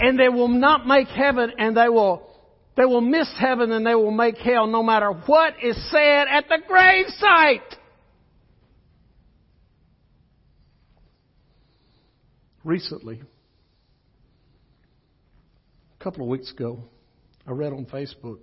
And 0.00 0.18
they 0.18 0.28
will 0.28 0.48
not 0.48 0.86
make 0.86 1.08
heaven 1.08 1.52
and 1.58 1.76
they 1.76 1.88
will, 1.88 2.30
they 2.76 2.84
will 2.84 3.00
miss 3.00 3.28
heaven 3.38 3.72
and 3.72 3.84
they 3.84 3.96
will 3.96 4.12
make 4.12 4.38
hell 4.38 4.66
no 4.66 4.82
matter 4.82 5.10
what 5.10 5.54
is 5.62 5.76
said 5.90 6.28
at 6.30 6.48
the 6.48 6.58
grave 6.66 7.06
site. 7.18 7.74
Recently, 12.62 13.20
a 15.98 16.04
couple 16.04 16.22
of 16.22 16.28
weeks 16.28 16.52
ago, 16.52 16.84
I 17.46 17.52
read 17.52 17.72
on 17.72 17.86
Facebook 17.86 18.38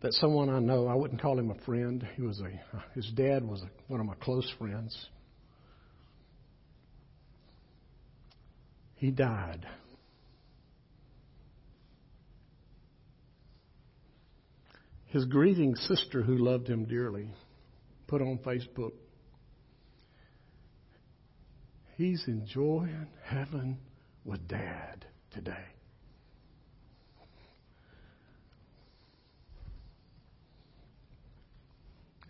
that 0.00 0.12
someone 0.14 0.48
I 0.48 0.60
know, 0.60 0.86
I 0.86 0.94
wouldn't 0.94 1.20
call 1.20 1.38
him 1.38 1.50
a 1.50 1.64
friend. 1.64 2.06
He 2.16 2.22
was 2.22 2.40
a, 2.40 2.78
his 2.94 3.10
dad 3.14 3.44
was 3.44 3.62
a, 3.62 3.70
one 3.88 4.00
of 4.00 4.06
my 4.06 4.14
close 4.20 4.50
friends. 4.58 4.96
He 8.96 9.10
died. 9.10 9.66
His 15.06 15.24
grieving 15.24 15.74
sister, 15.74 16.22
who 16.22 16.36
loved 16.36 16.68
him 16.68 16.84
dearly, 16.84 17.30
put 18.06 18.20
on 18.20 18.38
Facebook, 18.38 18.92
He's 21.98 22.22
enjoying 22.28 23.08
heaven 23.24 23.76
with 24.24 24.46
dad 24.46 25.04
today. 25.32 25.64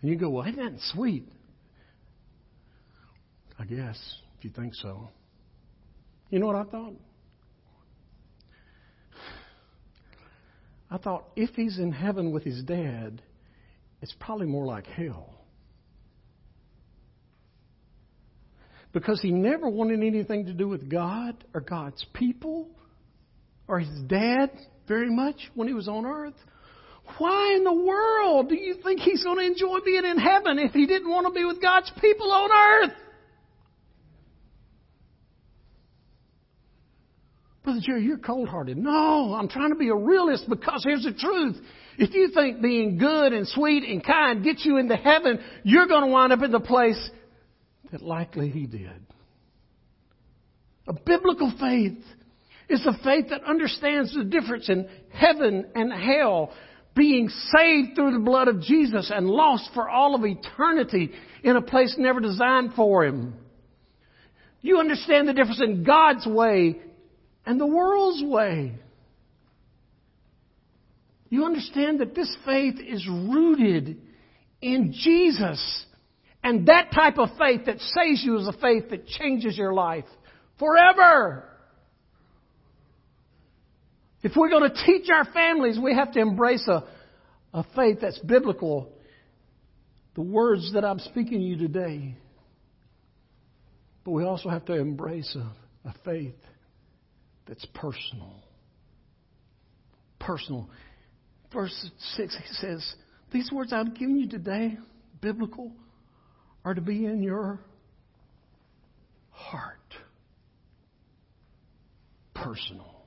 And 0.01 0.09
you 0.09 0.15
go, 0.17 0.29
well, 0.29 0.47
isn't 0.47 0.57
that 0.57 0.79
sweet? 0.93 1.27
I 3.57 3.65
guess, 3.65 3.99
if 4.37 4.45
you 4.45 4.51
think 4.51 4.73
so. 4.75 5.09
You 6.29 6.39
know 6.39 6.47
what 6.47 6.55
I 6.55 6.63
thought? 6.63 6.93
I 10.91 10.97
thought 10.97 11.25
if 11.35 11.51
he's 11.55 11.77
in 11.77 11.91
heaven 11.91 12.31
with 12.31 12.43
his 12.43 12.63
dad, 12.63 13.21
it's 14.01 14.15
probably 14.19 14.47
more 14.47 14.65
like 14.65 14.87
hell. 14.87 15.35
Because 18.91 19.21
he 19.21 19.31
never 19.31 19.69
wanted 19.69 20.01
anything 20.01 20.45
to 20.45 20.53
do 20.53 20.67
with 20.67 20.89
God 20.89 21.43
or 21.53 21.61
God's 21.61 22.03
people 22.13 22.69
or 23.67 23.79
his 23.79 24.01
dad 24.07 24.49
very 24.87 25.13
much 25.13 25.35
when 25.53 25.67
he 25.67 25.75
was 25.75 25.87
on 25.87 26.05
earth. 26.05 26.33
Why 27.17 27.55
in 27.55 27.63
the 27.63 27.73
world 27.73 28.49
do 28.49 28.55
you 28.55 28.75
think 28.83 29.01
he's 29.01 29.23
going 29.23 29.39
to 29.39 29.45
enjoy 29.45 29.79
being 29.83 30.05
in 30.05 30.17
heaven 30.17 30.59
if 30.59 30.71
he 30.71 30.85
didn't 30.85 31.09
want 31.09 31.27
to 31.27 31.33
be 31.33 31.43
with 31.43 31.61
God's 31.61 31.91
people 31.99 32.31
on 32.31 32.49
earth? 32.51 32.95
Brother 37.63 37.81
Jerry, 37.83 38.03
you're 38.03 38.17
cold 38.17 38.47
hearted. 38.47 38.77
No, 38.77 39.35
I'm 39.35 39.49
trying 39.49 39.69
to 39.69 39.75
be 39.75 39.89
a 39.89 39.95
realist 39.95 40.49
because 40.49 40.83
here's 40.83 41.03
the 41.03 41.13
truth. 41.13 41.57
If 41.97 42.13
you 42.13 42.29
think 42.33 42.61
being 42.61 42.97
good 42.97 43.33
and 43.33 43.47
sweet 43.47 43.83
and 43.83 44.03
kind 44.03 44.43
gets 44.43 44.65
you 44.65 44.77
into 44.77 44.95
heaven, 44.95 45.39
you're 45.63 45.87
going 45.87 46.05
to 46.05 46.07
wind 46.07 46.31
up 46.31 46.41
in 46.41 46.51
the 46.51 46.61
place 46.61 47.09
that 47.91 48.01
likely 48.01 48.49
he 48.49 48.65
did. 48.65 49.05
A 50.87 50.93
biblical 50.93 51.53
faith 51.59 51.97
is 52.69 52.85
a 52.85 52.93
faith 53.03 53.29
that 53.29 53.43
understands 53.43 54.15
the 54.15 54.23
difference 54.23 54.69
in 54.69 54.87
heaven 55.11 55.67
and 55.75 55.91
hell 55.91 56.51
being 56.99 57.29
saved 57.29 57.95
through 57.95 58.11
the 58.11 58.19
blood 58.19 58.49
of 58.49 58.59
Jesus 58.61 59.09
and 59.15 59.25
lost 59.25 59.69
for 59.73 59.89
all 59.89 60.15
of 60.15 60.25
eternity 60.25 61.11
in 61.43 61.55
a 61.55 61.61
place 61.61 61.95
never 61.97 62.19
designed 62.19 62.73
for 62.73 63.05
him. 63.05 63.35
You 64.61 64.79
understand 64.79 65.25
the 65.25 65.33
difference 65.33 65.61
in 65.63 65.85
God's 65.85 66.27
way 66.27 66.77
and 67.45 67.57
the 67.57 67.65
world's 67.65 68.21
way. 68.21 68.75
You 71.29 71.45
understand 71.45 72.01
that 72.01 72.15
this 72.15 72.35
faith 72.45 72.75
is 72.85 73.07
rooted 73.07 74.01
in 74.61 74.91
Jesus. 74.93 75.85
And 76.43 76.67
that 76.67 76.91
type 76.93 77.17
of 77.17 77.29
faith 77.39 77.61
that 77.67 77.79
saves 77.79 78.21
you 78.25 78.37
is 78.39 78.47
a 78.47 78.59
faith 78.59 78.89
that 78.89 79.07
changes 79.07 79.57
your 79.57 79.73
life 79.73 80.05
forever. 80.57 81.48
If 84.21 84.33
we're 84.35 84.49
going 84.49 84.69
to 84.69 84.85
teach 84.85 85.09
our 85.13 85.25
families, 85.25 85.79
we 85.81 85.93
have 85.95 86.11
to 86.13 86.19
embrace 86.19 86.67
a, 86.67 86.83
a 87.53 87.63
faith 87.75 87.99
that's 88.01 88.19
biblical. 88.19 88.91
The 90.15 90.21
words 90.21 90.73
that 90.73 90.83
I'm 90.83 90.99
speaking 90.99 91.39
to 91.39 91.45
you 91.45 91.57
today. 91.57 92.15
But 94.03 94.11
we 94.11 94.23
also 94.23 94.49
have 94.49 94.65
to 94.65 94.73
embrace 94.73 95.35
a, 95.35 95.89
a 95.89 95.93
faith 96.03 96.35
that's 97.47 97.65
personal. 97.73 98.43
Personal. 100.19 100.69
Verse 101.53 101.89
6 102.15 102.37
he 102.37 102.53
says, 102.55 102.93
These 103.31 103.51
words 103.51 103.71
I'm 103.71 103.93
giving 103.93 104.17
you 104.17 104.27
today, 104.27 104.77
biblical, 105.21 105.71
are 106.65 106.73
to 106.73 106.81
be 106.81 107.05
in 107.05 107.23
your 107.23 107.61
heart. 109.31 109.77
Personal 112.35 112.98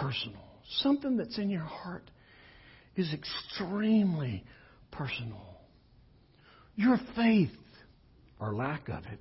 personal. 0.00 0.40
Something 0.78 1.16
that's 1.16 1.38
in 1.38 1.50
your 1.50 1.62
heart 1.62 2.10
is 2.96 3.12
extremely 3.12 4.44
personal. 4.90 5.58
Your 6.76 6.98
faith, 7.16 7.50
or 8.38 8.54
lack 8.54 8.88
of 8.88 9.04
it, 9.06 9.20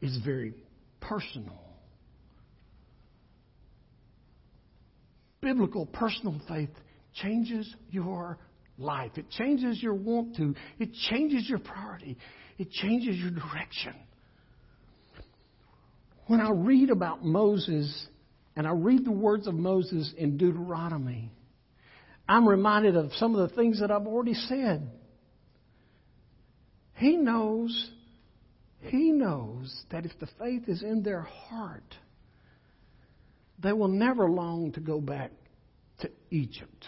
is 0.00 0.18
very 0.24 0.54
personal. 1.00 1.60
Biblical 5.40 5.86
personal 5.86 6.40
faith 6.48 6.70
changes 7.14 7.72
your 7.90 8.38
life. 8.76 9.12
It 9.16 9.30
changes 9.30 9.82
your 9.82 9.94
want 9.94 10.36
to. 10.36 10.54
It 10.78 10.90
changes 11.10 11.48
your 11.48 11.58
priority. 11.58 12.16
It 12.58 12.70
changes 12.70 13.16
your 13.16 13.30
direction. 13.30 13.94
When 16.26 16.40
I 16.40 16.50
read 16.50 16.90
about 16.90 17.24
Moses 17.24 18.06
and 18.58 18.66
I 18.66 18.72
read 18.72 19.04
the 19.04 19.12
words 19.12 19.46
of 19.46 19.54
Moses 19.54 20.12
in 20.18 20.36
Deuteronomy, 20.36 21.30
I'm 22.28 22.46
reminded 22.46 22.96
of 22.96 23.12
some 23.12 23.36
of 23.36 23.48
the 23.48 23.54
things 23.54 23.78
that 23.78 23.92
I've 23.92 24.08
already 24.08 24.34
said. 24.34 24.90
He 26.94 27.16
knows, 27.16 27.90
he 28.80 29.12
knows 29.12 29.84
that 29.92 30.04
if 30.04 30.10
the 30.18 30.26
faith 30.40 30.64
is 30.66 30.82
in 30.82 31.04
their 31.04 31.20
heart, 31.20 31.94
they 33.62 33.72
will 33.72 33.86
never 33.86 34.28
long 34.28 34.72
to 34.72 34.80
go 34.80 35.00
back 35.00 35.30
to 36.00 36.10
Egypt. 36.32 36.84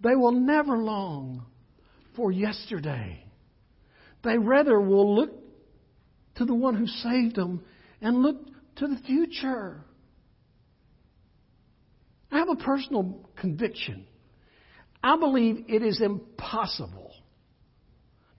They 0.00 0.16
will 0.16 0.32
never 0.32 0.78
long 0.78 1.44
for 2.16 2.32
yesterday. 2.32 3.22
They 4.24 4.38
rather 4.38 4.80
will 4.80 5.14
look 5.14 5.32
to 6.36 6.46
the 6.46 6.54
one 6.54 6.74
who 6.74 6.86
saved 6.86 7.36
them 7.36 7.62
and 8.00 8.22
look 8.22 8.46
to 8.76 8.86
the 8.86 8.96
future. 9.04 9.84
I 12.32 12.38
have 12.38 12.48
a 12.48 12.56
personal 12.56 13.28
conviction. 13.36 14.06
I 15.04 15.18
believe 15.18 15.66
it 15.68 15.82
is 15.82 16.00
impossible 16.00 17.12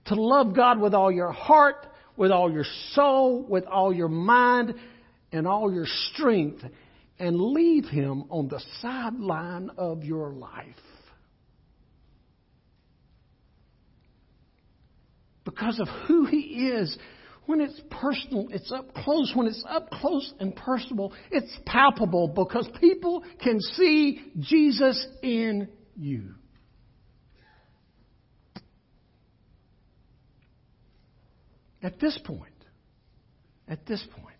to 0.06 0.16
love 0.16 0.54
God 0.54 0.80
with 0.80 0.94
all 0.94 1.12
your 1.12 1.30
heart, 1.30 1.86
with 2.16 2.32
all 2.32 2.50
your 2.52 2.64
soul, 2.92 3.46
with 3.48 3.64
all 3.64 3.94
your 3.94 4.08
mind, 4.08 4.74
and 5.30 5.46
all 5.46 5.72
your 5.72 5.86
strength, 5.86 6.62
and 7.20 7.40
leave 7.40 7.84
Him 7.84 8.24
on 8.30 8.48
the 8.48 8.60
sideline 8.82 9.70
of 9.78 10.02
your 10.02 10.30
life. 10.30 10.74
Because 15.44 15.78
of 15.78 15.88
who 16.08 16.26
He 16.26 16.68
is. 16.68 16.96
When 17.46 17.60
it's 17.60 17.80
personal, 17.90 18.48
it's 18.50 18.72
up 18.72 18.94
close. 18.94 19.32
When 19.34 19.46
it's 19.46 19.64
up 19.68 19.90
close 19.90 20.32
and 20.40 20.56
personal, 20.56 21.12
it's 21.30 21.54
palpable 21.66 22.28
because 22.28 22.68
people 22.80 23.22
can 23.42 23.60
see 23.60 24.20
Jesus 24.40 25.06
in 25.22 25.68
you. 25.96 26.34
At 31.82 32.00
this 32.00 32.18
point, 32.24 32.50
at 33.68 33.84
this 33.84 34.02
point, 34.16 34.34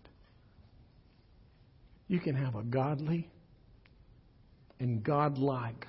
you 2.07 2.19
can 2.19 2.35
have 2.35 2.55
a 2.55 2.63
godly 2.63 3.29
and 4.79 5.03
godlike 5.03 5.85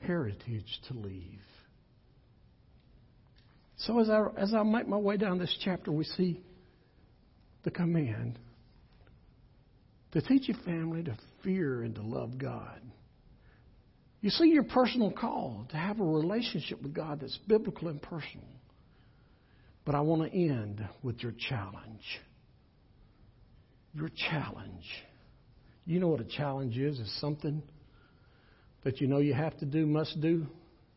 heritage 0.00 0.80
to 0.86 0.94
leave. 0.94 1.40
So 3.86 3.98
as 3.98 4.08
I 4.08 4.26
as 4.36 4.54
I 4.54 4.62
make 4.62 4.86
my 4.86 4.96
way 4.96 5.16
down 5.16 5.38
this 5.38 5.56
chapter, 5.64 5.90
we 5.90 6.04
see 6.04 6.40
the 7.64 7.70
command 7.70 8.38
to 10.12 10.20
teach 10.20 10.48
your 10.48 10.58
family 10.58 11.02
to 11.02 11.16
fear 11.42 11.82
and 11.82 11.94
to 11.96 12.02
love 12.02 12.38
God. 12.38 12.80
You 14.20 14.30
see 14.30 14.50
your 14.50 14.62
personal 14.62 15.10
call 15.10 15.66
to 15.70 15.76
have 15.76 15.98
a 15.98 16.04
relationship 16.04 16.80
with 16.80 16.94
God 16.94 17.20
that's 17.20 17.36
biblical 17.48 17.88
and 17.88 18.00
personal. 18.00 18.46
But 19.84 19.96
I 19.96 20.00
want 20.00 20.30
to 20.30 20.36
end 20.36 20.86
with 21.02 21.20
your 21.22 21.32
challenge. 21.48 22.20
Your 23.94 24.10
challenge. 24.30 24.84
You 25.86 25.98
know 25.98 26.06
what 26.06 26.20
a 26.20 26.24
challenge 26.24 26.78
is? 26.78 27.00
It's 27.00 27.20
something 27.20 27.62
that 28.84 29.00
you 29.00 29.08
know 29.08 29.18
you 29.18 29.34
have 29.34 29.58
to 29.58 29.66
do, 29.66 29.86
must 29.86 30.20
do, 30.20 30.46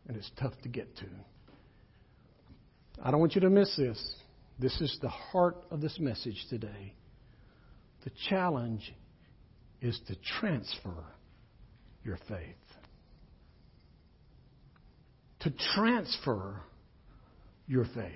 and 0.07 0.15
it's 0.15 0.29
tough 0.39 0.53
to 0.61 0.69
get 0.69 0.95
to. 0.97 1.05
I 3.01 3.11
don't 3.11 3.19
want 3.19 3.35
you 3.35 3.41
to 3.41 3.49
miss 3.49 3.75
this. 3.75 4.15
This 4.59 4.79
is 4.81 4.97
the 5.01 5.09
heart 5.09 5.57
of 5.69 5.81
this 5.81 5.99
message 5.99 6.45
today. 6.49 6.93
The 8.03 8.11
challenge 8.29 8.93
is 9.81 9.99
to 10.07 10.15
transfer 10.39 11.03
your 12.03 12.17
faith. 12.29 12.55
To 15.41 15.53
transfer 15.75 16.61
your 17.67 17.85
faith. 17.85 18.11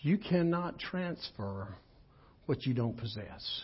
You 0.00 0.18
cannot 0.18 0.78
transfer 0.78 1.68
what 2.46 2.64
you 2.64 2.74
don't 2.74 2.96
possess. 2.96 3.62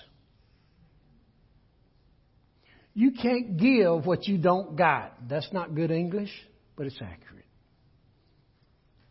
You 2.94 3.12
can't 3.12 3.56
give 3.56 4.06
what 4.06 4.26
you 4.26 4.38
don't 4.38 4.76
got. 4.76 5.28
That's 5.28 5.50
not 5.52 5.74
good 5.74 5.90
English, 5.90 6.30
but 6.76 6.86
it's 6.86 7.00
accurate. 7.00 7.44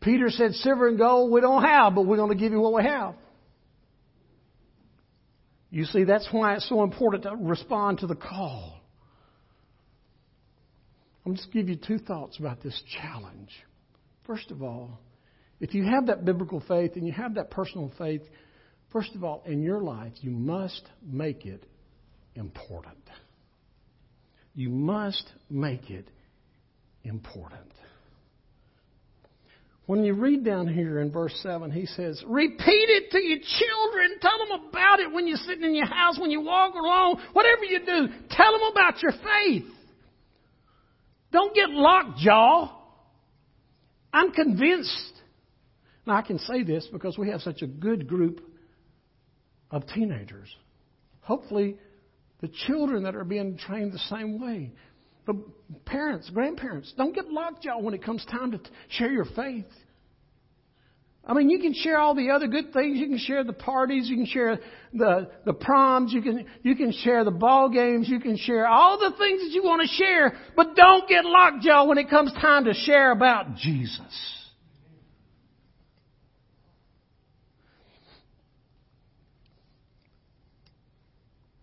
Peter 0.01 0.29
said, 0.29 0.53
Silver 0.55 0.87
and 0.87 0.97
gold 0.97 1.31
we 1.31 1.41
don't 1.41 1.63
have, 1.63 1.95
but 1.95 2.05
we're 2.05 2.17
going 2.17 2.31
to 2.31 2.37
give 2.37 2.51
you 2.51 2.59
what 2.59 2.73
we 2.73 2.83
have. 2.83 3.15
You 5.69 5.85
see, 5.85 6.03
that's 6.03 6.27
why 6.31 6.55
it's 6.55 6.67
so 6.67 6.83
important 6.83 7.23
to 7.23 7.35
respond 7.35 7.99
to 7.99 8.07
the 8.07 8.15
call. 8.15 8.81
I'm 11.25 11.35
just 11.35 11.51
give 11.51 11.69
you 11.69 11.75
two 11.77 11.99
thoughts 11.99 12.37
about 12.39 12.61
this 12.61 12.81
challenge. 12.99 13.51
First 14.25 14.51
of 14.51 14.63
all, 14.63 14.99
if 15.59 15.73
you 15.75 15.83
have 15.85 16.07
that 16.07 16.25
biblical 16.25 16.61
faith 16.67 16.93
and 16.95 17.05
you 17.05 17.13
have 17.13 17.35
that 17.35 17.51
personal 17.51 17.91
faith, 17.97 18.23
first 18.91 19.15
of 19.15 19.23
all, 19.23 19.43
in 19.45 19.61
your 19.61 19.81
life, 19.81 20.13
you 20.21 20.31
must 20.31 20.81
make 21.05 21.45
it 21.45 21.63
important. 22.35 22.97
You 24.55 24.69
must 24.69 25.31
make 25.49 25.89
it 25.91 26.07
important. 27.03 27.71
When 29.91 30.05
you 30.05 30.13
read 30.13 30.45
down 30.45 30.69
here 30.69 31.01
in 31.01 31.11
verse 31.11 31.37
7, 31.43 31.69
he 31.69 31.85
says, 31.85 32.23
Repeat 32.25 32.61
it 32.63 33.11
to 33.11 33.21
your 33.21 33.39
children. 33.39 34.19
Tell 34.21 34.37
them 34.37 34.69
about 34.69 35.01
it 35.01 35.11
when 35.11 35.27
you're 35.27 35.35
sitting 35.35 35.65
in 35.65 35.75
your 35.75 35.85
house, 35.85 36.17
when 36.17 36.31
you 36.31 36.39
walk 36.39 36.75
along, 36.75 37.21
whatever 37.33 37.65
you 37.65 37.79
do. 37.79 38.07
Tell 38.29 38.53
them 38.53 38.71
about 38.71 39.03
your 39.03 39.11
faith. 39.11 39.65
Don't 41.33 41.53
get 41.53 41.71
lockjaw. 41.71 42.73
I'm 44.13 44.31
convinced 44.31 45.11
now, 46.05 46.15
I 46.15 46.21
can 46.21 46.39
say 46.39 46.63
this 46.63 46.87
because 46.89 47.17
we 47.17 47.29
have 47.29 47.41
such 47.41 47.61
a 47.61 47.67
good 47.67 48.07
group 48.07 48.39
of 49.71 49.85
teenagers. 49.87 50.47
Hopefully, 51.19 51.75
the 52.39 52.49
children 52.65 53.03
that 53.03 53.17
are 53.17 53.25
being 53.25 53.57
trained 53.57 53.91
the 53.91 53.99
same 53.99 54.41
way. 54.41 54.71
But 55.25 55.35
parents, 55.85 56.29
grandparents, 56.29 56.93
don't 56.97 57.13
get 57.13 57.29
lockjaw 57.29 57.79
when 57.79 57.93
it 57.93 58.03
comes 58.03 58.25
time 58.25 58.51
to 58.51 58.59
share 58.89 59.11
your 59.11 59.25
faith. 59.35 59.65
I 61.23 61.35
mean, 61.35 61.51
you 61.51 61.59
can 61.59 61.75
share 61.75 61.99
all 61.99 62.15
the 62.15 62.31
other 62.31 62.47
good 62.47 62.73
things. 62.73 62.97
You 62.97 63.07
can 63.07 63.19
share 63.19 63.43
the 63.43 63.53
parties. 63.53 64.09
You 64.09 64.15
can 64.17 64.25
share 64.25 64.59
the, 64.91 65.29
the 65.45 65.53
proms. 65.53 66.11
You 66.11 66.21
can, 66.23 66.45
you 66.63 66.75
can 66.75 66.91
share 66.91 67.23
the 67.23 67.31
ball 67.31 67.69
games. 67.69 68.09
You 68.09 68.19
can 68.19 68.37
share 68.37 68.67
all 68.67 68.97
the 68.97 69.15
things 69.17 69.41
that 69.43 69.51
you 69.51 69.61
want 69.61 69.87
to 69.87 70.03
share. 70.03 70.33
But 70.55 70.75
don't 70.75 71.07
get 71.07 71.23
lockjaw 71.23 71.85
when 71.85 71.99
it 71.99 72.09
comes 72.09 72.33
time 72.33 72.65
to 72.65 72.73
share 72.73 73.11
about 73.11 73.55
Jesus. 73.55 74.37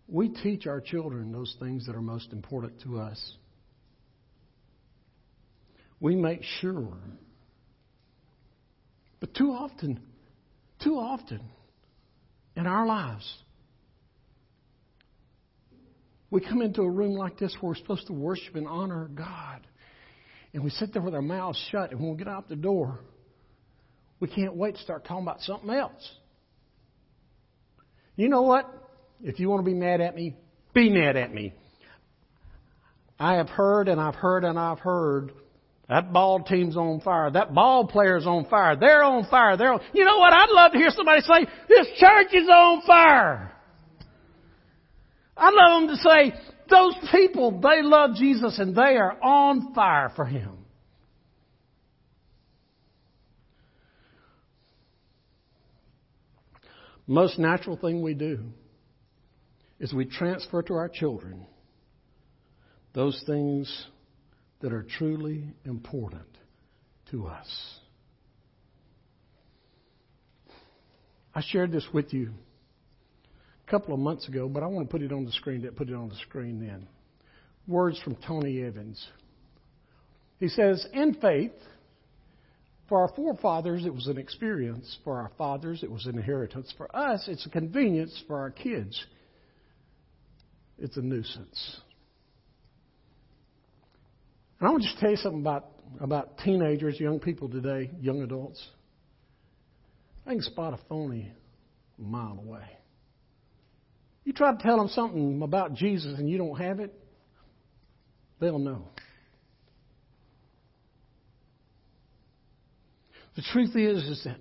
we 0.09 0.31
teach 0.31 0.67
our 0.67 0.81
children 0.81 1.31
those 1.31 1.55
things 1.61 1.87
that 1.87 1.95
are 1.95 2.03
most 2.03 2.33
important 2.33 2.81
to 2.83 2.99
us. 2.99 3.35
We 6.01 6.17
make 6.17 6.43
sure. 6.61 6.97
But 9.21 9.35
too 9.35 9.51
often, 9.51 10.01
too 10.83 10.95
often 10.95 11.41
in 12.57 12.67
our 12.67 12.87
lives, 12.87 13.27
we 16.31 16.41
come 16.41 16.63
into 16.63 16.83
a 16.83 16.91
room 16.91 17.15
like 17.15 17.39
this 17.39 17.57
where 17.61 17.71
we're 17.71 17.77
supposed 17.77 18.07
to 18.09 18.13
worship 18.13 18.55
and 18.55 18.69
honor 18.69 19.09
God. 19.13 19.67
And 20.53 20.63
we 20.63 20.71
sit 20.71 20.93
there 20.93 21.03
with 21.03 21.15
our 21.15 21.23
mouths 21.23 21.63
shut, 21.71 21.91
and 21.91 22.01
when 22.01 22.11
we 22.13 22.17
get 22.17 22.29
out 22.29 22.49
the 22.49 22.57
door, 22.57 23.01
we 24.21 24.29
can't 24.29 24.55
wait 24.55 24.77
to 24.77 24.83
start 24.83 25.05
talking 25.05 25.23
about 25.23 25.41
something 25.41 25.71
else. 25.71 26.11
You 28.17 28.29
know 28.29 28.43
what? 28.43 28.67
If 29.23 29.41
you 29.41 29.49
want 29.49 29.65
to 29.65 29.71
be 29.71 29.77
mad 29.77 30.01
at 30.01 30.15
me, 30.15 30.37
be 30.75 30.91
mad 30.91 31.17
at 31.17 31.33
me. 31.33 31.55
I 33.19 33.35
have 33.35 33.49
heard 33.49 33.89
and 33.89 34.01
I've 34.01 34.15
heard 34.15 34.45
and 34.45 34.59
I've 34.59 34.79
heard 34.79 35.33
that 35.89 36.13
ball 36.13 36.43
team's 36.43 36.77
on 36.77 37.01
fire. 37.01 37.31
That 37.31 37.55
ball 37.55 37.87
player's 37.87 38.27
on 38.27 38.45
fire. 38.47 38.77
They're 38.77 39.03
on 39.03 39.25
fire. 39.31 39.57
They're 39.57 39.73
on. 39.73 39.81
You 39.95 40.05
know 40.05 40.19
what? 40.19 40.33
I'd 40.33 40.51
love 40.51 40.73
to 40.73 40.79
hear 40.79 40.91
somebody 40.91 41.23
say, 41.23 41.47
this 41.69 41.87
church 41.97 42.35
is 42.35 42.49
on 42.49 42.83
fire. 42.87 43.53
I'd 45.37 45.55
love 45.55 45.83
them 45.83 45.97
to 45.97 46.03
say, 46.03 46.35
those 46.69 46.95
people, 47.11 47.61
they 47.61 47.83
love 47.83 48.17
Jesus 48.17 48.59
and 48.59 48.77
they 48.77 48.97
are 48.97 49.17
on 49.23 49.73
fire 49.75 50.13
for 50.15 50.27
Him. 50.27 50.59
Most 57.07 57.39
natural 57.39 57.79
thing 57.79 58.03
we 58.03 58.13
do 58.13 58.41
is 59.81 59.95
we 59.95 60.05
transfer 60.05 60.63
to 60.65 60.75
our 60.75 60.91
children 60.91 61.47
those 62.93 63.23
things 63.27 63.87
that 64.61 64.73
are 64.73 64.83
truly 64.83 65.45
important 65.65 66.27
to 67.11 67.27
us. 67.27 67.47
I 71.35 71.43
shared 71.43 71.71
this 71.71 71.87
with 71.93 72.13
you 72.13 72.33
a 73.67 73.71
couple 73.71 73.95
of 73.95 74.01
months 74.01 74.27
ago, 74.27 74.49
but 74.49 74.63
I 74.63 74.67
want 74.67 74.89
to 74.89 74.91
put 74.91 75.03
it 75.03 75.13
on 75.13 75.25
the 75.25 75.33
screen. 75.33 75.69
Put 75.77 75.89
it 75.89 75.95
on 75.95 76.09
the 76.09 76.17
screen 76.17 76.59
then. 76.61 76.89
Words 77.67 78.01
from 78.01 78.17
Tony 78.17 78.63
Evans. 78.63 79.07
He 80.41 80.49
says, 80.49 80.87
"In 80.93 81.15
faith, 81.15 81.53
for 82.89 83.03
our 83.03 83.09
forefathers, 83.09 83.85
it 83.85 83.95
was 83.95 84.07
an 84.07 84.17
experience. 84.17 84.99
For 85.05 85.19
our 85.19 85.31
fathers, 85.37 85.83
it 85.83 85.91
was 85.91 86.07
an 86.07 86.17
inheritance. 86.17 86.73
For 86.77 86.95
us, 86.97 87.29
it's 87.29 87.45
a 87.45 87.51
convenience. 87.51 88.19
For 88.27 88.39
our 88.39 88.51
kids, 88.51 89.05
it's 90.79 90.97
a 90.97 91.03
nuisance. 91.03 91.81
And 94.59 94.69
I 94.69 94.71
want 94.71 94.83
to 94.83 94.89
just 94.89 95.01
tell 95.01 95.11
you 95.11 95.17
something 95.17 95.41
about, 95.41 95.67
about 96.01 96.39
teenagers, 96.39 96.99
young 96.99 97.21
people 97.21 97.49
today, 97.49 97.91
young 98.01 98.23
adults. 98.23 98.65
I 100.27 100.31
can 100.31 100.43
spot 100.43 100.75
a 100.75 100.79
phony 100.89 101.33
a 101.99 102.03
mile 102.03 102.39
away. 102.39 102.65
You 104.25 104.33
try 104.33 104.53
to 104.53 104.59
tell 104.59 104.77
them 104.77 104.89
something 104.89 105.43
about 105.43 105.75
Jesus 105.75 106.19
and 106.19 106.29
you 106.29 106.39
don't 106.39 106.57
have 106.57 106.81
it, 106.81 106.93
they'll 108.41 108.59
know. 108.59 108.89
The 113.37 113.43
truth 113.53 113.77
is, 113.77 114.05
is 114.05 114.25
that, 114.25 114.41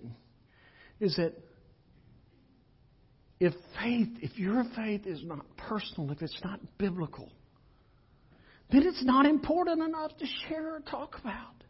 is 0.99 1.15
that 1.17 1.33
if 3.39 3.53
faith, 3.79 4.09
if 4.21 4.37
your 4.37 4.65
faith 4.75 5.05
is 5.05 5.23
not 5.23 5.45
personal, 5.55 6.11
if 6.11 6.21
it's 6.21 6.39
not 6.43 6.59
biblical, 6.77 7.31
then 8.71 8.83
it's 8.83 9.03
not 9.03 9.25
important 9.25 9.81
enough 9.81 10.15
to 10.17 10.25
share 10.47 10.75
or 10.75 10.79
talk 10.79 11.17
about. 11.19 11.63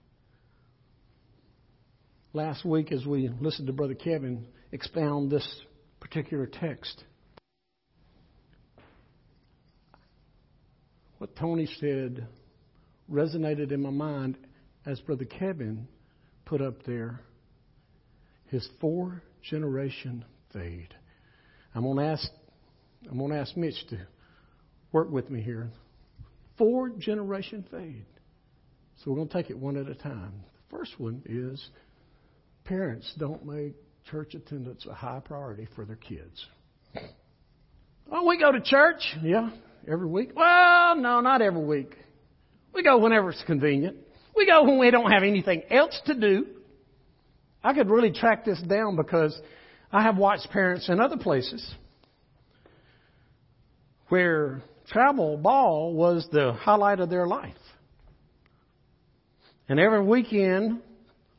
Last 2.33 2.65
week, 2.65 2.91
as 2.91 3.05
we 3.05 3.29
listened 3.39 3.67
to 3.67 3.73
Brother 3.73 3.95
Kevin 3.95 4.47
expound 4.71 5.31
this 5.31 5.47
particular 5.99 6.45
text, 6.45 7.03
what 11.17 11.35
Tony 11.35 11.67
said 11.79 12.27
resonated 13.11 13.71
in 13.71 13.81
my 13.81 13.89
mind 13.89 14.37
as 14.85 14.99
Brother 14.99 15.25
Kevin 15.25 15.87
put 16.45 16.61
up 16.61 16.83
there 16.83 17.21
his 18.47 18.67
four 18.79 19.21
generation 19.41 20.23
fade. 20.53 20.93
I'm 21.73 21.83
to 21.83 22.03
ask 22.03 22.27
I'm 23.09 23.19
to 23.19 23.35
ask 23.35 23.55
Mitch 23.55 23.87
to 23.89 23.99
work 24.91 25.09
with 25.09 25.29
me 25.29 25.41
here. 25.41 25.69
Four 26.57 26.89
generation 26.89 27.65
fade. 27.69 28.05
So 28.97 29.11
we're 29.11 29.17
going 29.17 29.27
to 29.27 29.33
take 29.33 29.49
it 29.49 29.57
one 29.57 29.77
at 29.77 29.87
a 29.87 29.95
time. 29.95 30.33
The 30.69 30.77
first 30.77 30.99
one 30.99 31.21
is 31.25 31.69
parents 32.65 33.11
don't 33.17 33.45
make 33.45 33.75
church 34.09 34.33
attendance 34.33 34.85
a 34.89 34.93
high 34.93 35.21
priority 35.23 35.67
for 35.75 35.85
their 35.85 35.97
kids. 35.97 36.45
Oh, 38.11 38.25
we 38.25 38.39
go 38.39 38.51
to 38.51 38.61
church. 38.61 39.01
Yeah, 39.21 39.49
every 39.87 40.07
week. 40.07 40.31
Well, 40.35 40.95
no, 40.95 41.19
not 41.21 41.41
every 41.41 41.63
week. 41.63 41.95
We 42.73 42.83
go 42.83 42.97
whenever 42.97 43.29
it's 43.29 43.43
convenient. 43.45 43.97
We 44.35 44.45
go 44.45 44.63
when 44.63 44.79
we 44.79 44.91
don't 44.91 45.11
have 45.11 45.23
anything 45.23 45.63
else 45.69 45.99
to 46.05 46.13
do. 46.13 46.47
I 47.63 47.73
could 47.73 47.89
really 47.89 48.11
track 48.11 48.45
this 48.45 48.61
down 48.61 48.95
because 48.95 49.37
I 49.91 50.03
have 50.03 50.17
watched 50.17 50.49
parents 50.51 50.89
in 50.89 50.99
other 50.99 51.17
places 51.17 51.67
where 54.09 54.61
travel 54.89 55.37
ball 55.37 55.93
was 55.93 56.27
the 56.31 56.53
highlight 56.53 56.99
of 56.99 57.09
their 57.09 57.27
life. 57.27 57.53
And 59.69 59.79
every 59.79 60.03
weekend 60.03 60.81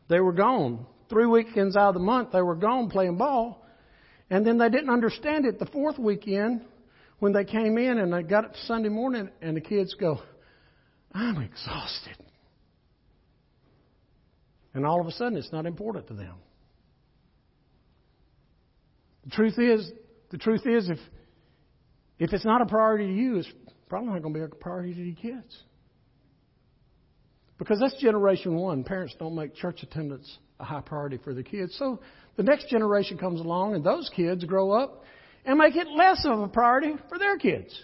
they 0.08 0.20
were 0.20 0.32
gone. 0.32 0.86
Three 1.08 1.26
weekends 1.26 1.76
out 1.76 1.88
of 1.88 1.94
the 1.94 2.00
month 2.00 2.32
they 2.32 2.42
were 2.42 2.56
gone 2.56 2.90
playing 2.90 3.16
ball. 3.16 3.64
And 4.30 4.46
then 4.46 4.58
they 4.58 4.68
didn't 4.68 4.90
understand 4.90 5.46
it 5.46 5.58
the 5.58 5.66
fourth 5.66 5.98
weekend 5.98 6.62
when 7.18 7.32
they 7.32 7.44
came 7.44 7.78
in 7.78 7.98
and 7.98 8.12
they 8.12 8.22
got 8.22 8.44
it 8.44 8.50
Sunday 8.66 8.90
morning 8.90 9.30
and 9.40 9.56
the 9.56 9.60
kids 9.60 9.94
go, 9.94 10.20
I'm 11.12 11.40
exhausted. 11.40 12.16
And 14.74 14.84
all 14.84 15.00
of 15.00 15.06
a 15.06 15.12
sudden 15.12 15.38
it's 15.38 15.52
not 15.52 15.64
important 15.64 16.08
to 16.08 16.14
them. 16.14 16.34
The 19.24 19.30
truth 19.30 19.58
is, 19.58 19.90
the 20.30 20.38
truth 20.38 20.66
is 20.66 20.90
if 20.90 20.98
if 22.18 22.32
it's 22.32 22.44
not 22.44 22.62
a 22.62 22.66
priority 22.66 23.06
to 23.06 23.14
you, 23.14 23.36
it's 23.36 23.48
probably 23.88 24.10
not 24.10 24.22
going 24.22 24.34
to 24.34 24.40
be 24.40 24.44
a 24.44 24.48
priority 24.48 24.94
to 24.94 25.02
your 25.02 25.16
kids. 25.16 25.62
Because 27.58 27.80
that's 27.80 28.00
generation 28.00 28.54
one. 28.54 28.84
Parents 28.84 29.14
don't 29.18 29.34
make 29.34 29.54
church 29.54 29.82
attendance 29.82 30.38
a 30.60 30.64
high 30.64 30.80
priority 30.80 31.18
for 31.22 31.34
their 31.34 31.42
kids. 31.42 31.76
So 31.78 32.00
the 32.36 32.42
next 32.42 32.68
generation 32.68 33.18
comes 33.18 33.40
along 33.40 33.74
and 33.74 33.84
those 33.84 34.10
kids 34.14 34.44
grow 34.44 34.72
up 34.72 35.04
and 35.44 35.58
make 35.58 35.76
it 35.76 35.86
less 35.88 36.24
of 36.24 36.40
a 36.40 36.48
priority 36.48 36.94
for 37.08 37.18
their 37.18 37.36
kids. 37.38 37.76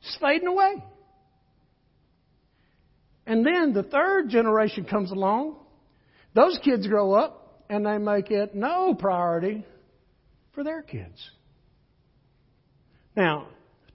It's 0.00 0.18
fading 0.20 0.48
away. 0.48 0.82
And 3.26 3.46
then 3.46 3.72
the 3.72 3.84
third 3.84 4.30
generation 4.30 4.84
comes 4.84 5.12
along. 5.12 5.56
Those 6.34 6.58
kids 6.64 6.86
grow 6.86 7.12
up 7.12 7.64
and 7.68 7.86
they 7.86 7.98
make 7.98 8.30
it 8.30 8.54
no 8.54 8.94
priority 8.94 9.64
for 10.54 10.64
their 10.64 10.82
kids. 10.82 11.30
Now, 13.16 13.48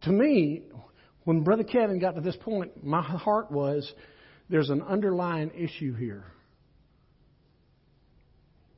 to 0.03 0.11
me, 0.11 0.63
when 1.23 1.43
Brother 1.43 1.63
Kevin 1.63 1.99
got 1.99 2.15
to 2.15 2.21
this 2.21 2.37
point, 2.37 2.83
my 2.83 3.01
heart 3.01 3.51
was 3.51 3.91
there's 4.49 4.69
an 4.69 4.81
underlying 4.81 5.51
issue 5.55 5.93
here. 5.93 6.23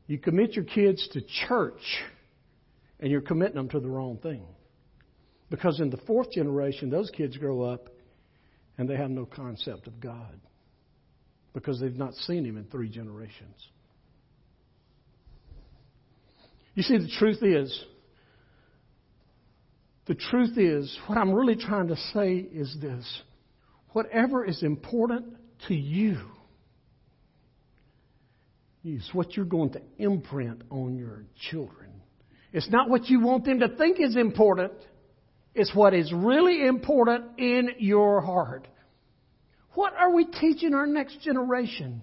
You 0.07 0.17
commit 0.17 0.53
your 0.53 0.65
kids 0.65 1.07
to 1.09 1.21
church, 1.47 1.81
and 2.99 3.11
you're 3.11 3.21
committing 3.21 3.55
them 3.55 3.69
to 3.69 3.79
the 3.79 3.89
wrong 3.89 4.17
thing. 4.17 4.43
Because 5.51 5.79
in 5.79 5.89
the 5.89 5.97
fourth 6.07 6.31
generation, 6.31 6.89
those 6.89 7.09
kids 7.11 7.37
grow 7.37 7.61
up 7.61 7.89
and 8.77 8.89
they 8.89 8.95
have 8.95 9.09
no 9.09 9.25
concept 9.25 9.87
of 9.87 9.99
God 9.99 10.39
because 11.53 11.79
they've 11.79 11.95
not 11.95 12.13
seen 12.13 12.45
Him 12.45 12.57
in 12.57 12.65
three 12.65 12.89
generations. 12.89 13.55
You 16.75 16.83
see, 16.83 16.97
the 16.97 17.11
truth 17.19 17.43
is, 17.43 17.83
the 20.09 20.15
truth 20.15 20.57
is, 20.57 20.97
what 21.05 21.19
I'm 21.19 21.31
really 21.31 21.55
trying 21.55 21.89
to 21.89 21.95
say 22.15 22.37
is 22.37 22.75
this 22.81 23.21
whatever 23.93 24.43
is 24.43 24.63
important 24.63 25.35
to 25.67 25.75
you 25.75 26.17
is 28.83 29.07
what 29.13 29.37
you're 29.37 29.45
going 29.45 29.69
to 29.71 29.81
imprint 29.99 30.63
on 30.71 30.97
your 30.97 31.25
children. 31.51 31.91
It's 32.51 32.69
not 32.71 32.89
what 32.89 33.05
you 33.05 33.19
want 33.19 33.45
them 33.45 33.59
to 33.59 33.67
think 33.67 33.99
is 33.99 34.15
important, 34.15 34.73
it's 35.53 35.75
what 35.75 35.93
is 35.93 36.11
really 36.11 36.65
important 36.65 37.25
in 37.37 37.69
your 37.77 38.21
heart. 38.21 38.67
What 39.75 39.93
are 39.93 40.11
we 40.11 40.25
teaching 40.25 40.73
our 40.73 40.87
next 40.87 41.21
generation? 41.21 42.01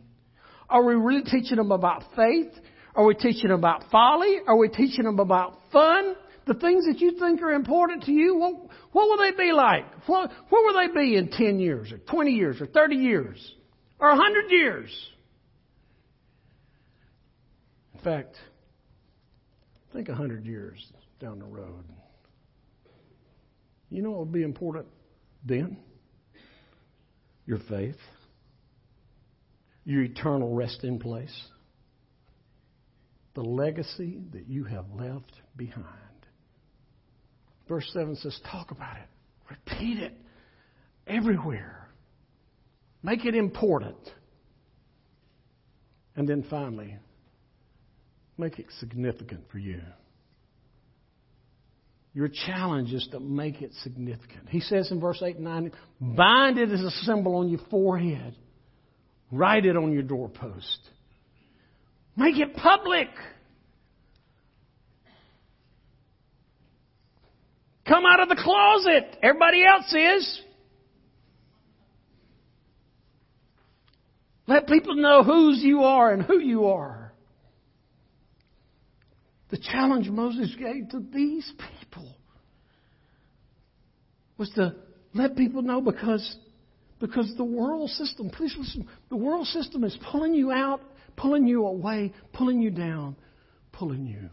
Are 0.70 0.84
we 0.84 0.94
really 0.94 1.24
teaching 1.24 1.56
them 1.56 1.72
about 1.72 2.04
faith? 2.14 2.52
Are 2.94 3.04
we 3.04 3.14
teaching 3.14 3.48
them 3.48 3.58
about 3.58 3.90
folly? 3.90 4.38
Are 4.46 4.56
we 4.56 4.68
teaching 4.68 5.06
them 5.06 5.18
about 5.18 5.58
fun? 5.72 6.14
The 6.46 6.54
things 6.54 6.86
that 6.86 7.00
you 7.00 7.18
think 7.18 7.42
are 7.42 7.52
important 7.52 8.04
to 8.04 8.12
you, 8.12 8.36
what, 8.36 8.54
what 8.92 9.08
will 9.08 9.18
they 9.18 9.36
be 9.36 9.52
like? 9.52 9.84
What, 10.06 10.30
what 10.48 10.64
will 10.64 10.80
they 10.80 10.94
be 10.94 11.16
in 11.16 11.28
10 11.30 11.58
years 11.58 11.92
or 11.92 11.98
20 11.98 12.30
years 12.30 12.60
or 12.60 12.66
30 12.66 12.96
years 12.96 13.54
or 13.98 14.08
100 14.10 14.50
years? 14.50 15.10
In 17.94 18.00
fact, 18.00 18.36
think 19.96 20.08
100 20.08 20.44
years 20.44 20.92
down 21.18 21.38
the 21.38 21.46
road. 21.46 21.84
You 23.88 24.02
know 24.02 24.10
what 24.10 24.18
will 24.18 24.26
be 24.26 24.42
important 24.42 24.86
then? 25.44 25.78
Your 27.46 27.58
faith, 27.68 27.96
your 29.84 30.02
eternal 30.02 30.54
resting 30.54 30.98
place, 30.98 31.34
the 33.34 33.42
legacy 33.42 34.18
that 34.32 34.48
you 34.48 34.64
have 34.64 34.84
left 34.94 35.32
behind. 35.56 36.05
Verse 37.68 37.88
7 37.92 38.16
says, 38.16 38.38
talk 38.50 38.70
about 38.70 38.96
it. 38.96 39.08
Repeat 39.50 39.98
it 39.98 40.12
everywhere. 41.06 41.88
Make 43.02 43.24
it 43.24 43.34
important. 43.34 43.96
And 46.16 46.28
then 46.28 46.44
finally, 46.48 46.96
make 48.38 48.58
it 48.58 48.66
significant 48.78 49.42
for 49.50 49.58
you. 49.58 49.80
Your 52.14 52.28
challenge 52.28 52.94
is 52.94 53.06
to 53.12 53.20
make 53.20 53.60
it 53.60 53.72
significant. 53.82 54.48
He 54.48 54.60
says 54.60 54.90
in 54.90 55.00
verse 55.00 55.20
8 55.22 55.36
and 55.36 55.44
9, 55.44 55.72
bind 56.00 56.56
it 56.56 56.70
as 56.70 56.80
a 56.80 56.90
symbol 57.04 57.36
on 57.36 57.48
your 57.50 57.60
forehead. 57.70 58.34
Write 59.30 59.66
it 59.66 59.76
on 59.76 59.92
your 59.92 60.02
doorpost. 60.02 60.78
Make 62.16 62.38
it 62.38 62.56
public. 62.56 63.08
Come 67.86 68.04
out 68.04 68.20
of 68.20 68.28
the 68.28 68.42
closet. 68.42 69.16
Everybody 69.22 69.64
else 69.64 69.92
is. 69.92 70.42
Let 74.48 74.66
people 74.66 74.96
know 74.96 75.22
whose 75.22 75.60
you 75.62 75.82
are 75.82 76.12
and 76.12 76.22
who 76.22 76.38
you 76.38 76.66
are. 76.66 77.12
The 79.50 79.58
challenge 79.58 80.08
Moses 80.08 80.54
gave 80.58 80.88
to 80.90 81.00
these 81.12 81.50
people 81.80 82.16
was 84.38 84.50
to 84.50 84.74
let 85.14 85.36
people 85.36 85.62
know 85.62 85.80
because, 85.80 86.36
because 87.00 87.32
the 87.36 87.44
world 87.44 87.90
system, 87.90 88.30
please 88.30 88.54
listen, 88.58 88.88
the 89.08 89.16
world 89.16 89.46
system 89.46 89.84
is 89.84 89.96
pulling 90.10 90.34
you 90.34 90.50
out, 90.50 90.80
pulling 91.16 91.46
you 91.46 91.66
away, 91.66 92.12
pulling 92.32 92.60
you 92.60 92.70
down, 92.70 93.16
pulling 93.72 94.06
you 94.06 94.30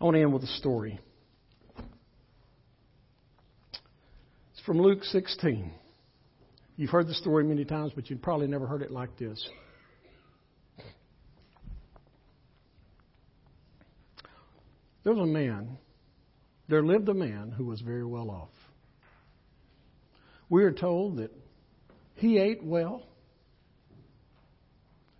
I 0.00 0.04
want 0.04 0.14
to 0.14 0.22
end 0.22 0.32
with 0.32 0.44
a 0.44 0.46
story. 0.46 0.98
It's 4.52 4.60
from 4.64 4.80
Luke 4.80 5.04
16. 5.04 5.70
You've 6.76 6.90
heard 6.90 7.06
the 7.06 7.14
story 7.14 7.44
many 7.44 7.66
times, 7.66 7.92
but 7.94 8.08
you've 8.08 8.22
probably 8.22 8.46
never 8.46 8.66
heard 8.66 8.80
it 8.80 8.90
like 8.90 9.18
this. 9.18 9.46
There 15.04 15.12
was 15.12 15.22
a 15.22 15.26
man, 15.26 15.76
there 16.68 16.82
lived 16.82 17.08
a 17.10 17.14
man 17.14 17.50
who 17.50 17.66
was 17.66 17.82
very 17.82 18.04
well 18.04 18.30
off. 18.30 18.48
We 20.48 20.64
are 20.64 20.72
told 20.72 21.18
that 21.18 21.30
he 22.14 22.38
ate 22.38 22.62
well, 22.62 23.02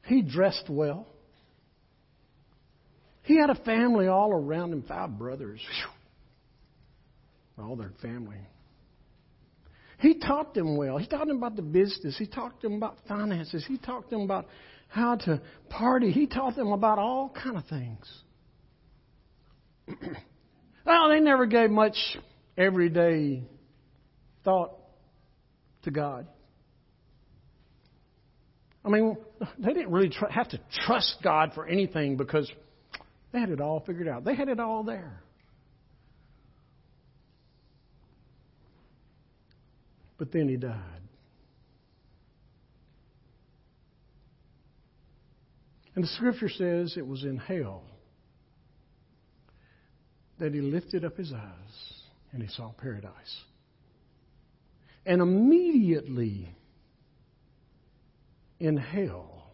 he 0.07 0.23
dressed 0.23 0.71
well, 0.71 1.07
he 3.31 3.37
had 3.37 3.49
a 3.49 3.55
family 3.55 4.09
all 4.09 4.33
around 4.33 4.73
him, 4.73 4.83
five 4.83 5.17
brothers. 5.17 5.61
All 7.57 7.77
their 7.77 7.93
family. 8.03 8.41
He 10.01 10.19
taught 10.19 10.53
them 10.53 10.77
well. 10.77 10.99
He 10.99 11.07
taught 11.07 11.29
them 11.29 11.37
about 11.37 11.55
the 11.55 11.63
business. 11.63 12.19
He 12.19 12.27
taught 12.27 12.61
them 12.61 12.73
about 12.73 12.97
finances. 13.07 13.65
He 13.69 13.79
taught 13.79 14.11
them 14.11 14.23
about 14.23 14.49
how 14.89 15.15
to 15.15 15.41
party. 15.69 16.11
He 16.11 16.27
taught 16.27 16.57
them 16.57 16.73
about 16.73 16.99
all 16.99 17.29
kind 17.29 17.57
of 17.57 17.65
things. 17.67 18.23
well, 20.85 21.09
they 21.11 21.21
never 21.21 21.47
gave 21.47 21.71
much 21.71 21.97
everyday 22.59 23.45
thought 24.43 24.73
to 25.83 25.93
God. 25.93 26.27
I 28.85 28.89
mean, 28.89 29.17
they 29.57 29.73
didn't 29.73 29.93
really 29.93 30.09
tr- 30.09 30.31
have 30.31 30.49
to 30.49 30.61
trust 30.85 31.19
God 31.23 31.53
for 31.55 31.65
anything 31.65 32.17
because 32.17 32.51
they 33.33 33.41
had 33.41 33.51
it 33.51 33.61
all 33.61 33.81
figured 33.81 34.09
out. 34.09 34.25
They 34.25 34.35
had 34.35 34.49
it 34.49 34.59
all 34.61 34.83
there. 34.83 35.23
But 40.19 40.33
then 40.33 40.49
he 40.49 40.57
died. 40.57 41.01
And 45.95 46.05
the 46.05 46.09
scripture 46.09 46.49
says 46.49 46.95
it 46.97 47.07
was 47.07 47.25
in 47.25 47.37
hell 47.37 47.83
that 50.39 50.55
he 50.55 50.61
lifted 50.61 51.05
up 51.05 51.17
his 51.17 51.33
eyes 51.33 52.03
and 52.33 52.43
he 52.43 52.49
saw 52.49 52.73
paradise. 52.73 53.13
And 55.05 55.21
immediately 55.21 56.49
in 58.59 58.77
hell, 58.77 59.53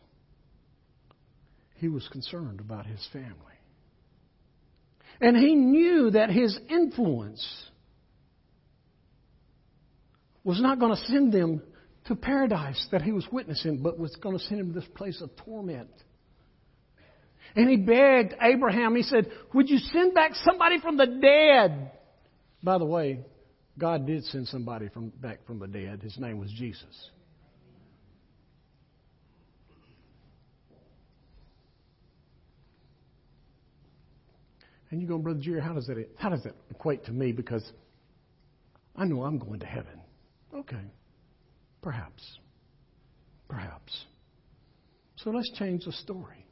he 1.76 1.88
was 1.88 2.06
concerned 2.08 2.60
about 2.60 2.86
his 2.86 3.06
family. 3.12 3.55
And 5.20 5.36
he 5.36 5.54
knew 5.54 6.10
that 6.10 6.30
his 6.30 6.58
influence 6.68 7.44
was 10.44 10.60
not 10.60 10.78
going 10.78 10.94
to 10.94 11.02
send 11.02 11.32
them 11.32 11.62
to 12.06 12.14
paradise 12.14 12.86
that 12.92 13.02
he 13.02 13.12
was 13.12 13.26
witnessing, 13.32 13.82
but 13.82 13.98
was 13.98 14.14
going 14.16 14.38
to 14.38 14.44
send 14.44 14.60
him 14.60 14.72
to 14.72 14.80
this 14.80 14.88
place 14.94 15.20
of 15.20 15.30
torment. 15.44 15.90
And 17.56 17.68
he 17.68 17.76
begged 17.76 18.34
Abraham, 18.40 18.94
he 18.94 19.02
said, 19.02 19.30
Would 19.54 19.68
you 19.68 19.78
send 19.78 20.14
back 20.14 20.32
somebody 20.34 20.78
from 20.78 20.96
the 20.96 21.06
dead? 21.06 21.92
By 22.62 22.78
the 22.78 22.84
way, 22.84 23.20
God 23.78 24.06
did 24.06 24.24
send 24.26 24.48
somebody 24.48 24.88
from, 24.88 25.08
back 25.08 25.46
from 25.46 25.58
the 25.58 25.66
dead. 25.66 26.02
His 26.02 26.18
name 26.18 26.38
was 26.38 26.50
Jesus. 26.50 27.10
And 34.90 35.00
you 35.00 35.08
go, 35.08 35.18
Brother 35.18 35.40
Jerry, 35.40 35.60
how 35.60 35.72
does 35.72 35.86
that 35.86 35.96
how 36.16 36.28
does 36.28 36.42
that 36.44 36.54
equate 36.70 37.04
to 37.06 37.12
me? 37.12 37.32
Because 37.32 37.72
I 38.94 39.04
know 39.04 39.22
I'm 39.24 39.38
going 39.38 39.60
to 39.60 39.66
heaven. 39.66 40.00
Okay. 40.54 40.82
Perhaps. 41.82 42.38
Perhaps. 43.48 44.04
So 45.16 45.30
let's 45.30 45.50
change 45.58 45.84
the 45.84 45.92
story. 45.92 46.46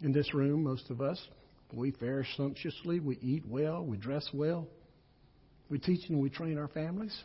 In 0.00 0.12
this 0.12 0.34
room, 0.34 0.64
most 0.64 0.90
of 0.90 1.00
us, 1.00 1.20
we 1.72 1.92
fare 1.92 2.26
sumptuously, 2.36 3.00
we 3.00 3.18
eat 3.20 3.44
well, 3.46 3.84
we 3.84 3.96
dress 3.96 4.28
well, 4.32 4.66
we 5.70 5.78
teach 5.78 6.08
and 6.08 6.20
we 6.20 6.28
train 6.28 6.58
our 6.58 6.68
families. 6.68 7.16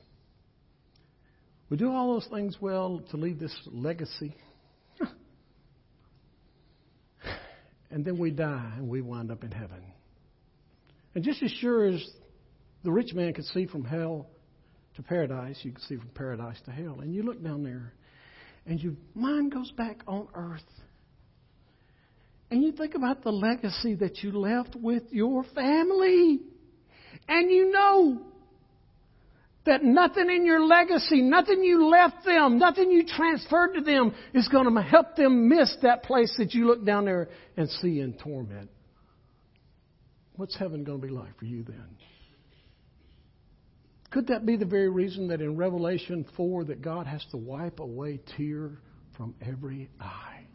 We 1.70 1.78
do 1.78 1.91
all 1.91 2.13
those 2.13 2.28
things 2.32 2.55
well 2.61 3.01
to 3.11 3.18
leave 3.18 3.39
this 3.39 3.55
legacy 3.65 4.36
and 7.89 8.03
then 8.03 8.17
we 8.17 8.31
die 8.31 8.73
and 8.77 8.88
we 8.88 9.01
wind 9.01 9.31
up 9.31 9.43
in 9.43 9.51
heaven. 9.51 9.81
And 11.15 11.23
just 11.23 11.41
as 11.41 11.51
sure 11.51 11.85
as 11.85 12.05
the 12.83 12.91
rich 12.91 13.13
man 13.13 13.33
could 13.33 13.45
see 13.45 13.65
from 13.65 13.83
hell 13.83 14.27
to 14.95 15.03
paradise, 15.03 15.57
you 15.63 15.71
can 15.71 15.81
see 15.81 15.97
from 15.97 16.09
paradise 16.09 16.57
to 16.65 16.71
hell. 16.71 16.99
And 17.01 17.13
you 17.13 17.23
look 17.23 17.43
down 17.43 17.63
there 17.63 17.93
and 18.65 18.79
your 18.79 18.93
mind 19.15 19.51
goes 19.51 19.71
back 19.71 20.01
on 20.07 20.27
earth. 20.35 20.61
And 22.51 22.63
you 22.63 22.71
think 22.71 22.95
about 22.95 23.23
the 23.23 23.31
legacy 23.31 23.95
that 23.95 24.23
you 24.23 24.31
left 24.31 24.75
with 24.75 25.03
your 25.11 25.43
family. 25.55 26.39
And 27.27 27.51
you 27.51 27.71
know 27.71 28.21
that 29.68 29.84
nothing 29.84 30.30
in 30.30 30.45
your 30.45 30.65
legacy, 30.65 31.22
nothing 31.22 31.63
you 31.63 31.88
left 31.88 32.26
them, 32.26 32.57
nothing 32.57 32.91
you 32.91 33.05
transferred 33.05 33.76
to 33.76 33.82
them 33.82 34.13
is 34.34 34.47
going 34.47 34.74
to 34.74 34.82
help 34.82 35.15
them 35.15 35.47
miss 35.47 35.76
that 35.84 36.03
place 36.03 36.34
that 36.39 36.53
you 36.53 36.65
look 36.65 36.84
down 36.84 37.05
there 37.05 37.30
and 37.55 37.70
see 37.70 37.99
in 37.99 38.13
torment. 38.13 38.70
What's 40.36 40.57
heaven 40.57 40.84
going 40.84 41.01
to 41.01 41.07
be 41.07 41.13
like 41.13 41.38
for 41.38 41.45
you 41.45 41.63
then? 41.63 41.97
Could 44.09 44.28
that 44.28 44.45
be 44.45 44.55
the 44.55 44.65
very 44.65 44.89
reason 44.89 45.28
that 45.28 45.41
in 45.41 45.57
Revelation 45.57 46.26
4 46.36 46.65
that 46.65 46.82
God 46.82 47.07
has 47.07 47.24
to 47.32 47.38
wipe 47.38 47.80
away 47.80 48.20
tear 48.38 48.80
from 49.15 49.36
every 49.41 49.89
eye? 49.99 50.45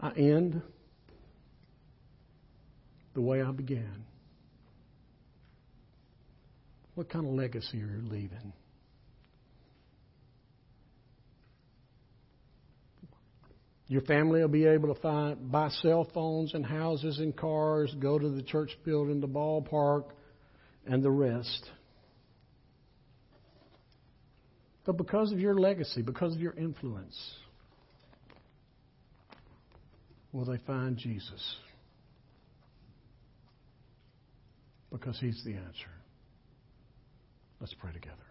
I 0.00 0.12
end 0.12 0.62
the 3.14 3.20
way 3.20 3.42
I 3.42 3.50
began. 3.50 4.04
What 6.94 7.08
kind 7.08 7.26
of 7.26 7.32
legacy 7.32 7.80
are 7.82 7.86
you 7.86 8.02
leaving? 8.02 8.52
Your 13.86 14.02
family 14.02 14.40
will 14.42 14.48
be 14.48 14.66
able 14.66 14.94
to 14.94 15.00
find, 15.00 15.50
buy 15.50 15.70
cell 15.70 16.06
phones 16.12 16.52
and 16.52 16.64
houses 16.64 17.20
and 17.20 17.34
cars, 17.34 17.94
go 17.98 18.18
to 18.18 18.28
the 18.28 18.42
church 18.42 18.76
building, 18.84 19.20
the 19.20 19.28
ballpark, 19.28 20.10
and 20.86 21.02
the 21.02 21.10
rest. 21.10 21.70
But 24.84 24.98
because 24.98 25.32
of 25.32 25.40
your 25.40 25.54
legacy, 25.54 26.02
because 26.02 26.34
of 26.34 26.40
your 26.40 26.54
influence, 26.54 27.16
will 30.32 30.44
they 30.44 30.58
find 30.66 30.96
Jesus? 30.96 31.56
Because 34.90 35.18
He's 35.20 35.42
the 35.44 35.54
answer. 35.54 35.90
Let's 37.60 37.74
pray 37.74 37.92
together. 37.92 38.27